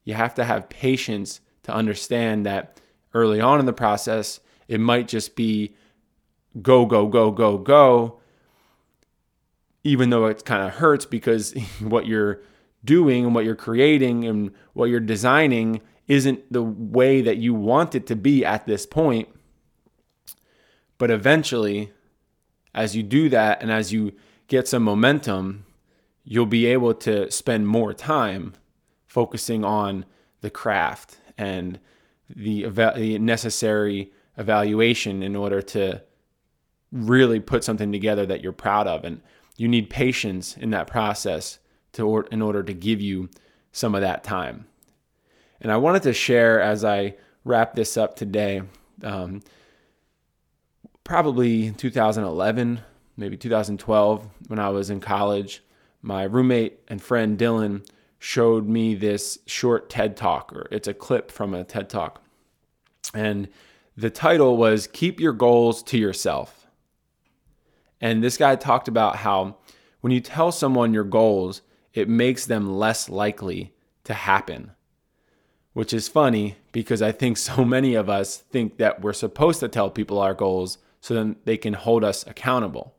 You 0.05 0.13
have 0.13 0.35
to 0.35 0.45
have 0.45 0.69
patience 0.69 1.41
to 1.63 1.73
understand 1.73 2.45
that 2.45 2.79
early 3.13 3.41
on 3.41 3.59
in 3.59 3.65
the 3.65 3.73
process, 3.73 4.39
it 4.69 4.79
might 4.79 5.09
just 5.09 5.35
be 5.35 5.75
go, 6.61 6.85
go, 6.85 7.07
go, 7.07 7.29
go, 7.31 7.57
go, 7.57 8.21
even 9.87 10.09
though 10.09 10.25
it 10.25 10.43
kind 10.45 10.67
of 10.67 10.75
hurts 10.75 11.05
because 11.05 11.53
what 11.79 12.05
you're 12.05 12.41
doing 12.83 13.25
and 13.25 13.33
what 13.33 13.45
you're 13.45 13.55
creating 13.55 14.25
and 14.25 14.51
what 14.73 14.85
you're 14.85 14.99
designing 14.99 15.81
isn't 16.07 16.41
the 16.51 16.63
way 16.63 17.21
that 17.21 17.37
you 17.37 17.53
want 17.53 17.95
it 17.95 18.07
to 18.07 18.15
be 18.15 18.45
at 18.45 18.65
this 18.65 18.85
point. 18.85 19.27
But 20.97 21.11
eventually, 21.11 21.91
as 22.73 22.95
you 22.95 23.03
do 23.03 23.29
that 23.29 23.61
and 23.61 23.71
as 23.71 23.91
you 23.91 24.13
get 24.47 24.67
some 24.67 24.83
momentum, 24.83 25.65
you'll 26.23 26.45
be 26.45 26.65
able 26.65 26.93
to 26.93 27.29
spend 27.31 27.67
more 27.67 27.93
time 27.93 28.53
focusing 29.05 29.63
on 29.63 30.05
the 30.41 30.49
craft 30.49 31.17
and 31.37 31.79
the, 32.29 32.67
the 32.69 33.19
necessary 33.19 34.11
evaluation 34.37 35.23
in 35.23 35.35
order 35.35 35.61
to 35.61 36.01
really 36.91 37.39
put 37.39 37.63
something 37.63 37.91
together 37.91 38.25
that 38.25 38.41
you're 38.41 38.53
proud 38.53 38.87
of. 38.87 39.03
And 39.03 39.21
you 39.57 39.67
need 39.67 39.89
patience 39.89 40.55
in 40.55 40.69
that 40.69 40.87
process 40.87 41.59
to, 41.93 42.21
in 42.31 42.41
order 42.41 42.63
to 42.63 42.73
give 42.73 43.01
you 43.01 43.29
some 43.71 43.95
of 43.95 44.01
that 44.01 44.23
time. 44.23 44.65
And 45.59 45.71
I 45.71 45.77
wanted 45.77 46.03
to 46.03 46.13
share 46.13 46.61
as 46.61 46.85
I 46.85 47.15
wrap 47.43 47.75
this 47.75 47.97
up 47.97 48.15
today, 48.15 48.61
um, 49.03 49.41
probably 51.03 51.71
2011, 51.71 52.81
maybe 53.15 53.37
2012, 53.37 54.27
when 54.47 54.59
I 54.59 54.69
was 54.69 54.89
in 54.89 54.99
college, 54.99 55.63
my 56.01 56.23
roommate 56.23 56.79
and 56.87 57.01
friend 57.01 57.37
Dylan 57.37 57.87
showed 58.19 58.67
me 58.67 58.95
this 58.95 59.39
short 59.45 59.89
TED 59.89 60.17
talk, 60.17 60.53
or 60.53 60.67
it's 60.71 60.87
a 60.87 60.93
clip 60.93 61.31
from 61.31 61.53
a 61.53 61.63
TED 61.63 61.89
talk. 61.89 62.21
And 63.13 63.47
the 63.95 64.09
title 64.09 64.57
was 64.57 64.87
Keep 64.87 65.19
Your 65.19 65.33
Goals 65.33 65.81
to 65.83 65.97
Yourself. 65.97 66.56
And 67.99 68.23
this 68.23 68.37
guy 68.37 68.55
talked 68.55 68.87
about 68.87 69.17
how 69.17 69.57
when 70.01 70.13
you 70.13 70.19
tell 70.19 70.51
someone 70.51 70.93
your 70.93 71.03
goals, 71.03 71.61
it 71.93 72.07
makes 72.07 72.45
them 72.45 72.77
less 72.77 73.09
likely 73.09 73.73
to 74.03 74.13
happen. 74.13 74.71
Which 75.73 75.93
is 75.93 76.07
funny 76.07 76.57
because 76.71 77.01
I 77.01 77.11
think 77.11 77.37
so 77.37 77.63
many 77.63 77.95
of 77.95 78.09
us 78.09 78.37
think 78.37 78.77
that 78.77 79.01
we're 79.01 79.13
supposed 79.13 79.59
to 79.59 79.67
tell 79.67 79.89
people 79.89 80.19
our 80.19 80.33
goals 80.33 80.77
so 81.01 81.13
then 81.13 81.35
they 81.45 81.57
can 81.57 81.73
hold 81.73 82.03
us 82.03 82.25
accountable. 82.25 82.95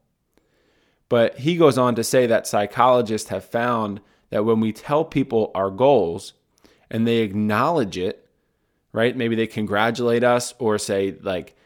But 1.09 1.39
he 1.39 1.57
goes 1.57 1.79
on 1.79 1.95
to 1.95 2.05
say 2.05 2.27
that 2.27 2.47
psychologists 2.47 3.31
have 3.31 3.45
found 3.45 4.01
that 4.31 4.45
when 4.45 4.61
we 4.61 4.73
tell 4.73 5.05
people 5.05 5.51
our 5.55 5.71
goals 5.71 6.35
and 6.91 7.07
they 7.07 7.19
acknowledge 7.19 7.97
it, 7.97 8.29
right? 8.93 9.17
Maybe 9.17 9.35
they 9.35 9.47
congratulate 9.47 10.25
us 10.25 10.55
or 10.59 10.79
say, 10.79 11.17
like, 11.23 11.57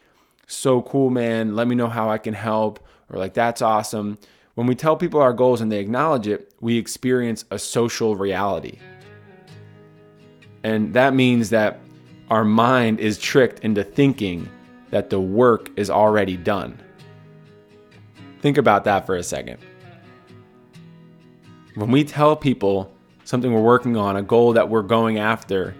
so 0.47 0.83
cool, 0.83 1.11
man, 1.11 1.57
let 1.57 1.67
me 1.67 1.75
know 1.75 1.89
how 1.89 2.11
I 2.11 2.19
can 2.19 2.35
help, 2.35 2.87
or 3.13 3.19
like, 3.19 3.35
that's 3.35 3.63
awesome. 3.63 4.19
When 4.55 4.67
we 4.67 4.75
tell 4.75 4.97
people 4.97 5.21
our 5.21 5.33
goals 5.33 5.61
and 5.61 5.71
they 5.71 5.79
acknowledge 5.79 6.27
it, 6.27 6.53
we 6.61 6.79
experience 6.79 7.45
a 7.51 7.59
social 7.59 8.17
reality. 8.17 8.79
And 10.65 10.95
that 10.95 11.15
means 11.15 11.51
that 11.51 11.81
our 12.31 12.45
mind 12.45 13.01
is 13.01 13.19
tricked 13.19 13.61
into 13.61 13.85
thinking 13.85 14.49
that 14.91 15.11
the 15.11 15.21
work 15.21 15.71
is 15.77 15.91
already 15.91 16.37
done. 16.37 16.79
Think 18.41 18.59
about 18.59 18.85
that 18.85 19.07
for 19.07 19.17
a 19.17 19.23
second. 19.23 19.59
When 21.75 21.91
we 21.91 22.05
tell 22.05 22.37
people 22.37 22.93
something 23.25 23.53
we're 23.53 23.63
working 23.63 23.97
on, 23.97 24.17
a 24.17 24.23
goal 24.23 24.53
that 24.55 24.69
we're 24.69 24.83
going 24.83 25.19
after, 25.19 25.75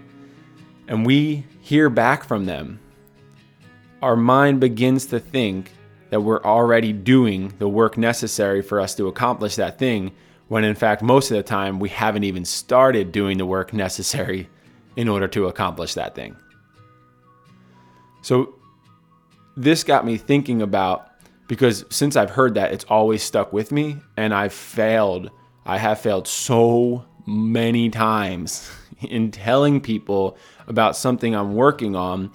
and 0.87 1.05
we 1.05 1.45
hear 1.61 1.89
back 1.89 2.23
from 2.23 2.45
them, 2.45 2.79
our 4.01 4.15
mind 4.15 4.59
begins 4.59 5.05
to 5.07 5.19
think 5.19 5.71
that 6.13 6.21
we're 6.21 6.43
already 6.43 6.93
doing 6.93 7.51
the 7.57 7.67
work 7.67 7.97
necessary 7.97 8.61
for 8.61 8.79
us 8.79 8.93
to 8.93 9.07
accomplish 9.07 9.55
that 9.55 9.79
thing, 9.79 10.11
when 10.47 10.63
in 10.63 10.75
fact, 10.75 11.01
most 11.01 11.31
of 11.31 11.37
the 11.37 11.41
time, 11.41 11.79
we 11.79 11.89
haven't 11.89 12.23
even 12.23 12.45
started 12.45 13.11
doing 13.11 13.39
the 13.39 13.47
work 13.47 13.73
necessary 13.73 14.47
in 14.95 15.09
order 15.09 15.27
to 15.27 15.47
accomplish 15.47 15.95
that 15.95 16.13
thing. 16.13 16.35
So, 18.21 18.53
this 19.57 19.83
got 19.83 20.05
me 20.05 20.17
thinking 20.17 20.61
about 20.61 21.09
because 21.47 21.83
since 21.89 22.15
I've 22.15 22.29
heard 22.29 22.53
that, 22.53 22.71
it's 22.73 22.85
always 22.85 23.23
stuck 23.23 23.51
with 23.51 23.71
me, 23.71 23.97
and 24.15 24.35
I've 24.35 24.53
failed. 24.53 25.31
I 25.65 25.79
have 25.79 25.99
failed 25.99 26.27
so 26.27 27.05
many 27.25 27.89
times 27.89 28.69
in 29.01 29.31
telling 29.31 29.81
people 29.81 30.37
about 30.67 30.95
something 30.95 31.35
I'm 31.35 31.55
working 31.55 31.95
on 31.95 32.31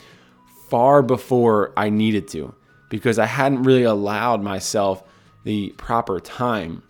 far 0.68 1.00
before 1.00 1.72
I 1.76 1.90
needed 1.90 2.26
to 2.30 2.56
because 2.88 3.18
I 3.18 3.26
hadn't 3.26 3.62
really 3.62 3.82
allowed 3.82 4.42
myself 4.42 5.02
the 5.44 5.70
proper 5.76 6.20
time 6.20 6.82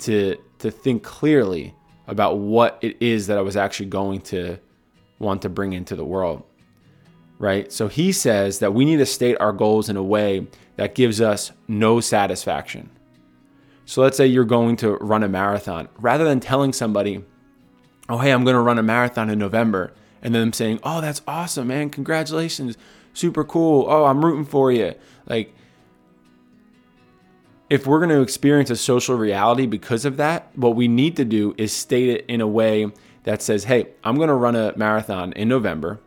to 0.00 0.36
to 0.58 0.70
think 0.70 1.02
clearly 1.02 1.74
about 2.06 2.38
what 2.38 2.78
it 2.82 2.96
is 3.00 3.28
that 3.28 3.38
I 3.38 3.40
was 3.40 3.56
actually 3.56 3.86
going 3.86 4.20
to 4.22 4.58
want 5.18 5.42
to 5.42 5.48
bring 5.48 5.72
into 5.72 5.96
the 5.96 6.04
world. 6.04 6.42
Right? 7.38 7.72
So 7.72 7.88
he 7.88 8.12
says 8.12 8.58
that 8.58 8.74
we 8.74 8.84
need 8.84 8.98
to 8.98 9.06
state 9.06 9.36
our 9.40 9.52
goals 9.52 9.88
in 9.88 9.96
a 9.96 10.02
way 10.02 10.46
that 10.76 10.94
gives 10.94 11.20
us 11.20 11.52
no 11.68 12.00
satisfaction. 12.00 12.90
So 13.86 14.02
let's 14.02 14.16
say 14.16 14.26
you're 14.26 14.44
going 14.44 14.76
to 14.76 14.96
run 14.96 15.22
a 15.22 15.28
marathon. 15.28 15.88
Rather 15.98 16.24
than 16.24 16.40
telling 16.40 16.72
somebody, 16.72 17.24
"Oh, 18.08 18.18
hey, 18.18 18.30
I'm 18.30 18.44
going 18.44 18.54
to 18.54 18.60
run 18.60 18.78
a 18.78 18.82
marathon 18.82 19.30
in 19.30 19.38
November," 19.38 19.92
and 20.22 20.34
then 20.34 20.42
them 20.42 20.52
saying, 20.52 20.80
"Oh, 20.82 21.00
that's 21.00 21.22
awesome, 21.26 21.68
man. 21.68 21.90
Congratulations 21.90 22.76
super 23.12 23.44
cool. 23.44 23.86
Oh, 23.88 24.04
I'm 24.04 24.24
rooting 24.24 24.44
for 24.44 24.70
you. 24.72 24.94
Like, 25.26 25.54
if 27.68 27.86
we're 27.86 27.98
going 27.98 28.10
to 28.10 28.20
experience 28.20 28.68
a 28.70 28.76
social 28.76 29.16
reality 29.16 29.66
because 29.66 30.04
of 30.04 30.16
that, 30.16 30.50
what 30.56 30.74
we 30.74 30.88
need 30.88 31.16
to 31.16 31.24
do 31.24 31.54
is 31.56 31.72
state 31.72 32.08
it 32.08 32.24
in 32.26 32.40
a 32.40 32.46
way 32.46 32.90
that 33.22 33.42
says, 33.42 33.64
hey, 33.64 33.86
I'm 34.02 34.16
going 34.16 34.28
to 34.28 34.34
run 34.34 34.56
a 34.56 34.76
marathon 34.76 35.32
in 35.34 35.48
November 35.48 36.00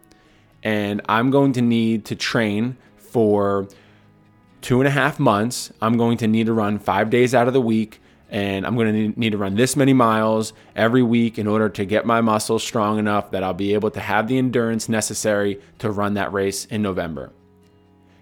and 0.62 1.02
I'm 1.08 1.32
going 1.32 1.54
to 1.54 1.62
need 1.62 2.06
to 2.06 2.16
train 2.16 2.78
for 2.98 3.68
two 4.62 4.82
and 4.82 4.88
a 4.88 4.92
half 4.92 5.20
months. 5.20 5.72
I'm 5.82 5.98
going 5.98 6.18
to 6.18 6.28
need 6.28 6.48
to 6.48 6.54
run 6.54 6.80
five 6.80 7.10
days 7.10 7.34
out 7.34 7.48
of 7.48 7.54
the 7.54 7.62
week 7.62 8.02
and 8.34 8.66
I'm 8.66 8.76
going 8.76 9.14
to 9.14 9.20
need 9.20 9.30
to 9.34 9.38
run 9.38 9.54
this 9.54 9.76
many 9.76 9.94
miles 9.94 10.54
every 10.76 11.04
week 11.04 11.38
in 11.38 11.46
order 11.46 11.70
to 11.70 11.86
get 11.86 12.04
my 12.04 12.20
muscles 12.20 12.64
strong 12.64 12.98
enough 12.98 13.30
that 13.30 13.44
I'll 13.44 13.54
be 13.54 13.76
able 13.76 13.92
to 13.92 14.00
have 14.00 14.28
the 14.28 14.40
endurance 14.40 14.90
necessary 14.90 15.62
to 15.78 15.92
run 15.92 16.16
that 16.16 16.34
race 16.34 16.66
in 16.66 16.82
November. 16.82 17.32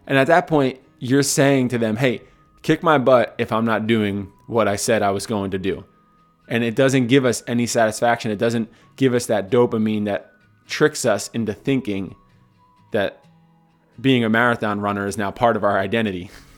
And 0.06 0.18
at 0.18 0.28
that 0.28 0.48
point, 0.48 0.80
you're 1.00 1.24
saying 1.24 1.70
to 1.70 1.78
them, 1.78 1.96
hey, 1.96 2.24
kick 2.62 2.84
my 2.84 2.98
butt 2.98 3.36
if 3.38 3.54
I'm 3.54 3.64
not 3.64 3.88
doing 3.88 4.30
what 4.48 4.68
I 4.68 4.76
said 4.76 5.02
I 5.02 5.12
was 5.12 5.26
going 5.26 5.52
to 5.52 5.58
do. 5.58 5.86
And 6.50 6.62
it 6.62 6.76
doesn't 6.76 7.08
give 7.08 7.24
us 7.24 7.42
any 7.48 7.66
satisfaction. 7.66 8.32
It 8.32 8.38
doesn't 8.38 8.70
give 8.98 9.14
us 9.14 9.28
that 9.28 9.50
dopamine 9.50 10.06
that 10.06 10.34
tricks 10.68 11.06
us 11.06 11.30
into 11.30 11.54
thinking 11.54 12.18
that 12.92 13.24
being 14.02 14.26
a 14.26 14.30
marathon 14.30 14.82
runner 14.82 15.08
is 15.08 15.18
now 15.18 15.32
part 15.32 15.56
of 15.56 15.64
our 15.64 15.80
identity. 15.80 16.30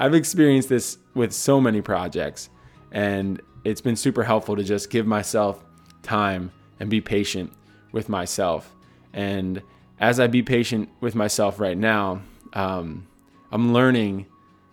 I've 0.00 0.14
experienced 0.14 0.70
this 0.70 0.96
with 1.14 1.30
so 1.30 1.60
many 1.60 1.82
projects, 1.82 2.48
and 2.90 3.38
it's 3.64 3.82
been 3.82 3.96
super 3.96 4.22
helpful 4.22 4.56
to 4.56 4.64
just 4.64 4.88
give 4.88 5.06
myself 5.06 5.62
time 6.02 6.50
and 6.80 6.88
be 6.88 7.02
patient 7.02 7.52
with 7.92 8.08
myself. 8.08 8.74
And 9.12 9.60
as 10.00 10.18
I 10.18 10.26
be 10.26 10.42
patient 10.42 10.88
with 11.02 11.14
myself 11.14 11.60
right 11.60 11.76
now, 11.76 12.22
um, 12.54 13.06
I'm 13.52 13.74
learning 13.74 14.24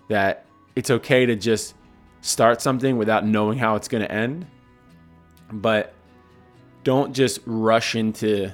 that 0.07 0.45
it's 0.77 0.89
okay 0.89 1.25
to 1.25 1.35
just 1.35 1.75
start 2.21 2.61
something 2.61 2.97
without 2.97 3.25
knowing 3.25 3.57
how 3.57 3.75
it's 3.75 3.89
going 3.89 4.03
to 4.03 4.11
end. 4.11 4.47
But 5.51 5.93
don't 6.85 7.13
just 7.13 7.39
rush 7.45 7.95
into 7.95 8.53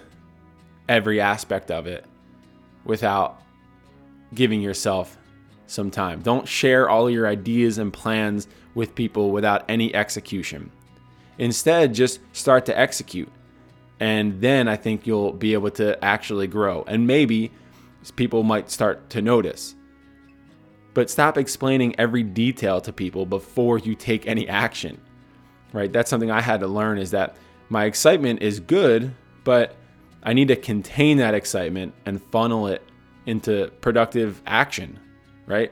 every 0.89 1.21
aspect 1.21 1.69
of 1.69 1.85
it 1.85 2.03
without 2.83 3.43
giving 4.33 4.59
yourself 4.59 5.19
some 5.73 5.91
time. 5.91 6.21
Don't 6.21 6.47
share 6.47 6.89
all 6.89 7.09
your 7.09 7.27
ideas 7.27 7.77
and 7.77 7.91
plans 7.91 8.47
with 8.75 8.95
people 8.95 9.31
without 9.31 9.65
any 9.67 9.93
execution. 9.93 10.71
Instead, 11.37 11.93
just 11.93 12.19
start 12.31 12.65
to 12.67 12.77
execute. 12.77 13.31
And 13.99 14.41
then 14.41 14.67
I 14.67 14.75
think 14.75 15.07
you'll 15.07 15.33
be 15.33 15.53
able 15.53 15.71
to 15.71 16.03
actually 16.03 16.47
grow. 16.47 16.83
And 16.87 17.07
maybe 17.07 17.51
people 18.15 18.43
might 18.43 18.69
start 18.69 19.09
to 19.11 19.21
notice. 19.21 19.75
But 20.93 21.09
stop 21.09 21.37
explaining 21.37 21.99
every 21.99 22.23
detail 22.23 22.81
to 22.81 22.93
people 22.93 23.25
before 23.25 23.79
you 23.79 23.95
take 23.95 24.27
any 24.27 24.47
action. 24.47 24.99
Right? 25.71 25.91
That's 25.91 26.09
something 26.09 26.29
I 26.29 26.41
had 26.41 26.59
to 26.59 26.67
learn 26.67 26.97
is 26.99 27.11
that 27.11 27.35
my 27.69 27.85
excitement 27.85 28.41
is 28.43 28.59
good, 28.59 29.15
but 29.43 29.75
I 30.21 30.33
need 30.33 30.49
to 30.49 30.55
contain 30.55 31.17
that 31.17 31.33
excitement 31.33 31.93
and 32.05 32.21
funnel 32.21 32.67
it 32.67 32.83
into 33.25 33.71
productive 33.81 34.41
action, 34.45 34.99
right? 35.45 35.71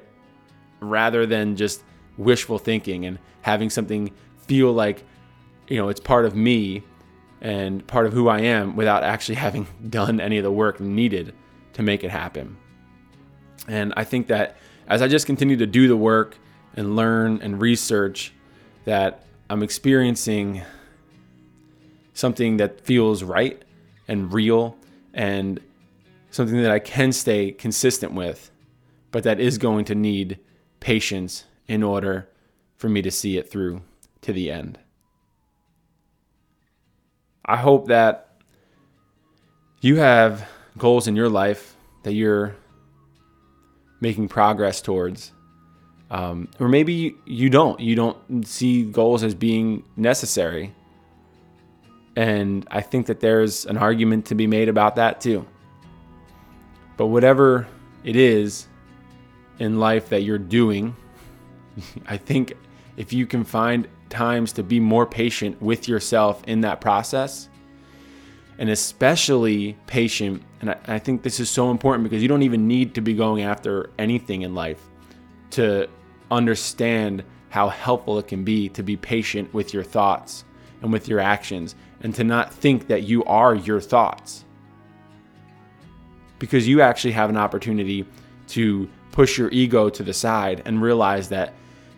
Rather 0.79 1.25
than 1.25 1.55
just 1.55 1.83
wishful 2.17 2.57
thinking 2.57 3.05
and 3.05 3.19
having 3.41 3.69
something 3.69 4.11
feel 4.47 4.71
like, 4.73 5.03
you 5.67 5.77
know, 5.77 5.89
it's 5.89 5.99
part 5.99 6.25
of 6.25 6.35
me 6.35 6.83
and 7.41 7.85
part 7.87 8.05
of 8.05 8.13
who 8.13 8.27
I 8.27 8.41
am 8.41 8.75
without 8.75 9.03
actually 9.03 9.35
having 9.47 9.67
done 9.89 10.19
any 10.19 10.37
of 10.37 10.43
the 10.43 10.51
work 10.51 10.79
needed 10.79 11.33
to 11.73 11.83
make 11.83 12.03
it 12.03 12.11
happen. 12.11 12.57
And 13.67 13.93
I 13.95 14.03
think 14.03 14.27
that 14.27 14.57
as 14.87 15.01
I 15.01 15.07
just 15.07 15.25
continue 15.25 15.57
to 15.57 15.67
do 15.67 15.87
the 15.87 15.97
work 15.97 16.37
and 16.75 16.95
learn 16.95 17.39
and 17.41 17.61
research, 17.61 18.33
that 18.85 19.25
I'm 19.49 19.63
experiencing 19.63 20.63
something 22.13 22.57
that 22.57 22.81
feels 22.81 23.23
right 23.23 23.61
and 24.07 24.33
real 24.33 24.77
and 25.13 25.59
something 26.29 26.61
that 26.61 26.71
I 26.71 26.79
can 26.79 27.11
stay 27.11 27.51
consistent 27.51 28.13
with, 28.13 28.50
but 29.11 29.23
that 29.23 29.39
is 29.39 29.57
going 29.57 29.85
to 29.85 29.95
need 29.95 30.39
patience 30.79 31.45
in 31.67 31.83
order 31.83 32.29
for 32.77 32.89
me 32.89 33.01
to 33.01 33.11
see 33.11 33.37
it 33.37 33.49
through 33.49 33.81
to 34.21 34.33
the 34.33 34.51
end. 34.51 34.79
I 37.45 37.57
hope 37.57 37.87
that 37.87 38.41
you 39.81 39.97
have 39.97 40.47
goals 40.77 41.07
in 41.07 41.15
your 41.15 41.29
life 41.29 41.75
that 42.03 42.13
you're 42.13 42.55
making 43.99 44.27
progress 44.27 44.81
towards. 44.81 45.31
Um, 46.09 46.49
or 46.59 46.67
maybe 46.67 47.15
you 47.25 47.49
don't. 47.49 47.79
You 47.79 47.95
don't 47.95 48.45
see 48.45 48.83
goals 48.83 49.23
as 49.23 49.33
being 49.33 49.83
necessary. 49.95 50.73
And 52.15 52.67
I 52.69 52.81
think 52.81 53.05
that 53.07 53.21
there's 53.21 53.65
an 53.65 53.77
argument 53.77 54.25
to 54.27 54.35
be 54.35 54.45
made 54.45 54.67
about 54.67 54.97
that 54.97 55.21
too. 55.21 55.45
But 56.97 57.07
whatever 57.07 57.67
it 58.03 58.15
is 58.15 58.67
in 59.61 59.79
life 59.79 60.09
that 60.09 60.23
you're 60.23 60.39
doing, 60.39 60.95
I 62.07 62.17
think 62.17 62.53
if 62.97 63.13
you 63.13 63.27
can 63.27 63.43
find 63.43 63.87
times 64.09 64.53
to 64.53 64.63
be 64.63 64.79
more 64.79 65.05
patient 65.05 65.61
with 65.61 65.87
yourself 65.87 66.43
in 66.47 66.61
that 66.61 66.81
process, 66.81 67.47
and 68.57 68.69
especially 68.71 69.77
patient, 69.85 70.41
and 70.61 70.71
I, 70.71 70.77
I 70.87 70.99
think 70.99 71.21
this 71.21 71.39
is 71.39 71.47
so 71.47 71.69
important 71.69 72.03
because 72.03 72.23
you 72.23 72.27
don't 72.27 72.41
even 72.41 72.67
need 72.67 72.95
to 72.95 73.01
be 73.01 73.13
going 73.13 73.43
after 73.43 73.91
anything 73.99 74.41
in 74.41 74.55
life 74.55 74.81
to 75.51 75.87
understand 76.31 77.23
how 77.49 77.69
helpful 77.69 78.17
it 78.17 78.27
can 78.27 78.43
be 78.43 78.67
to 78.69 78.81
be 78.81 78.97
patient 78.97 79.53
with 79.53 79.75
your 79.75 79.83
thoughts 79.83 80.43
and 80.81 80.91
with 80.91 81.07
your 81.07 81.19
actions 81.19 81.75
and 82.01 82.15
to 82.15 82.23
not 82.23 82.51
think 82.51 82.87
that 82.87 83.03
you 83.03 83.23
are 83.25 83.53
your 83.53 83.79
thoughts. 83.79 84.43
Because 86.39 86.67
you 86.67 86.81
actually 86.81 87.11
have 87.11 87.29
an 87.29 87.37
opportunity 87.37 88.07
to 88.47 88.89
push 89.11 89.37
your 89.37 89.49
ego 89.51 89.89
to 89.89 90.03
the 90.03 90.13
side 90.13 90.61
and 90.65 90.81
realize 90.81 91.29
that 91.29 91.53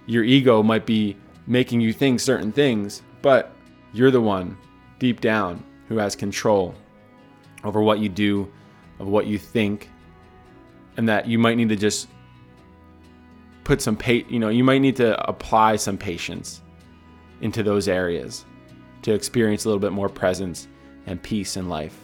your 0.06 0.24
ego 0.24 0.64
might 0.64 0.86
be 0.86 1.16
making 1.48 1.82
you 1.82 1.94
think 1.94 2.20
certain 2.20 2.52
things, 2.52 3.02
but 3.22 3.56
you're 3.94 4.12
the 4.12 4.22
one 4.22 4.58
deep 5.00 5.22
down 5.22 5.64
who 5.88 5.98
has 5.98 6.16
control 6.16 6.76
over 7.64 7.82
what 7.82 8.00
you 8.00 8.10
do, 8.10 8.52
of 9.00 9.08
what 9.08 9.28
you 9.28 9.38
think, 9.38 9.90
and 10.98 11.08
that 11.08 11.28
you 11.28 11.40
might 11.40 11.56
need 11.56 11.70
to 11.70 11.76
just 11.76 12.08
put 13.64 13.82
some 13.82 13.96
pa- 13.96 14.12
you 14.28 14.40
know, 14.40 14.50
you 14.50 14.64
might 14.64 14.80
need 14.80 14.96
to 14.98 15.30
apply 15.30 15.76
some 15.76 15.98
patience 15.98 16.62
into 17.42 17.64
those 17.64 17.88
areas 17.88 18.46
to 19.02 19.14
experience 19.14 19.66
a 19.66 19.68
little 19.68 19.80
bit 19.80 19.92
more 19.92 20.10
presence 20.10 20.68
and 21.06 21.22
peace 21.22 21.58
in 21.58 21.70
life. 21.70 21.98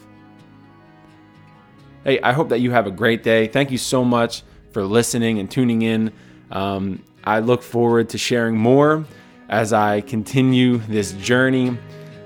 Hey, 2.04 2.20
I 2.20 2.32
hope 2.32 2.48
that 2.48 2.60
you 2.60 2.70
have 2.70 2.86
a 2.86 2.90
great 2.90 3.22
day. 3.22 3.46
Thank 3.46 3.70
you 3.70 3.78
so 3.78 4.04
much 4.04 4.42
for 4.72 4.84
listening 4.84 5.38
and 5.38 5.50
tuning 5.50 5.82
in. 5.82 6.12
Um, 6.50 7.02
I 7.24 7.40
look 7.40 7.62
forward 7.62 8.08
to 8.10 8.18
sharing 8.18 8.56
more 8.56 9.04
as 9.48 9.72
I 9.72 10.00
continue 10.00 10.78
this 10.78 11.12
journey. 11.12 11.76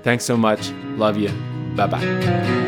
Thanks 0.03 0.23
so 0.23 0.37
much. 0.37 0.71
Love 0.97 1.17
you. 1.17 1.29
Bye 1.75 1.87
bye. 1.87 2.65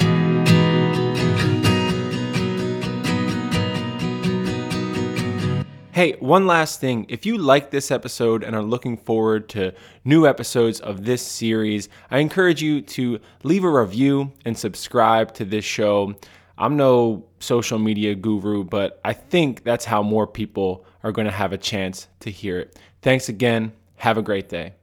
Hey, 5.98 6.16
one 6.20 6.46
last 6.46 6.80
thing. 6.80 7.08
If 7.10 7.26
you 7.26 7.40
like 7.40 7.72
this 7.72 7.90
episode 7.90 8.44
and 8.44 8.56
are 8.56 8.62
looking 8.62 8.98
forward 8.98 9.50
to 9.50 9.74
new 10.06 10.28
episodes 10.28 10.80
of 10.80 11.06
this 11.06 11.24
series, 11.24 11.90
I 12.12 12.20
encourage 12.20 12.62
you 12.62 12.82
to 12.82 13.20
leave 13.42 13.64
a 13.64 13.70
review 13.72 14.32
and 14.46 14.56
subscribe 14.56 15.34
to 15.34 15.44
this 15.44 15.66
show. 15.66 16.14
I'm 16.58 16.76
no 16.76 17.26
social 17.40 17.78
media 17.78 18.16
guru, 18.16 18.64
but 18.64 19.00
I 19.06 19.14
think 19.14 19.64
that's 19.64 19.86
how 19.86 20.02
more 20.02 20.26
people 20.26 20.86
are 21.04 21.12
going 21.12 21.26
to 21.26 21.32
have 21.32 21.54
a 21.54 21.58
chance 21.58 22.08
to 22.22 22.32
hear 22.32 22.60
it. 22.60 22.80
Thanks 23.02 23.30
again. 23.30 23.74
Have 23.98 24.18
a 24.18 24.22
great 24.22 24.50
day. 24.50 24.74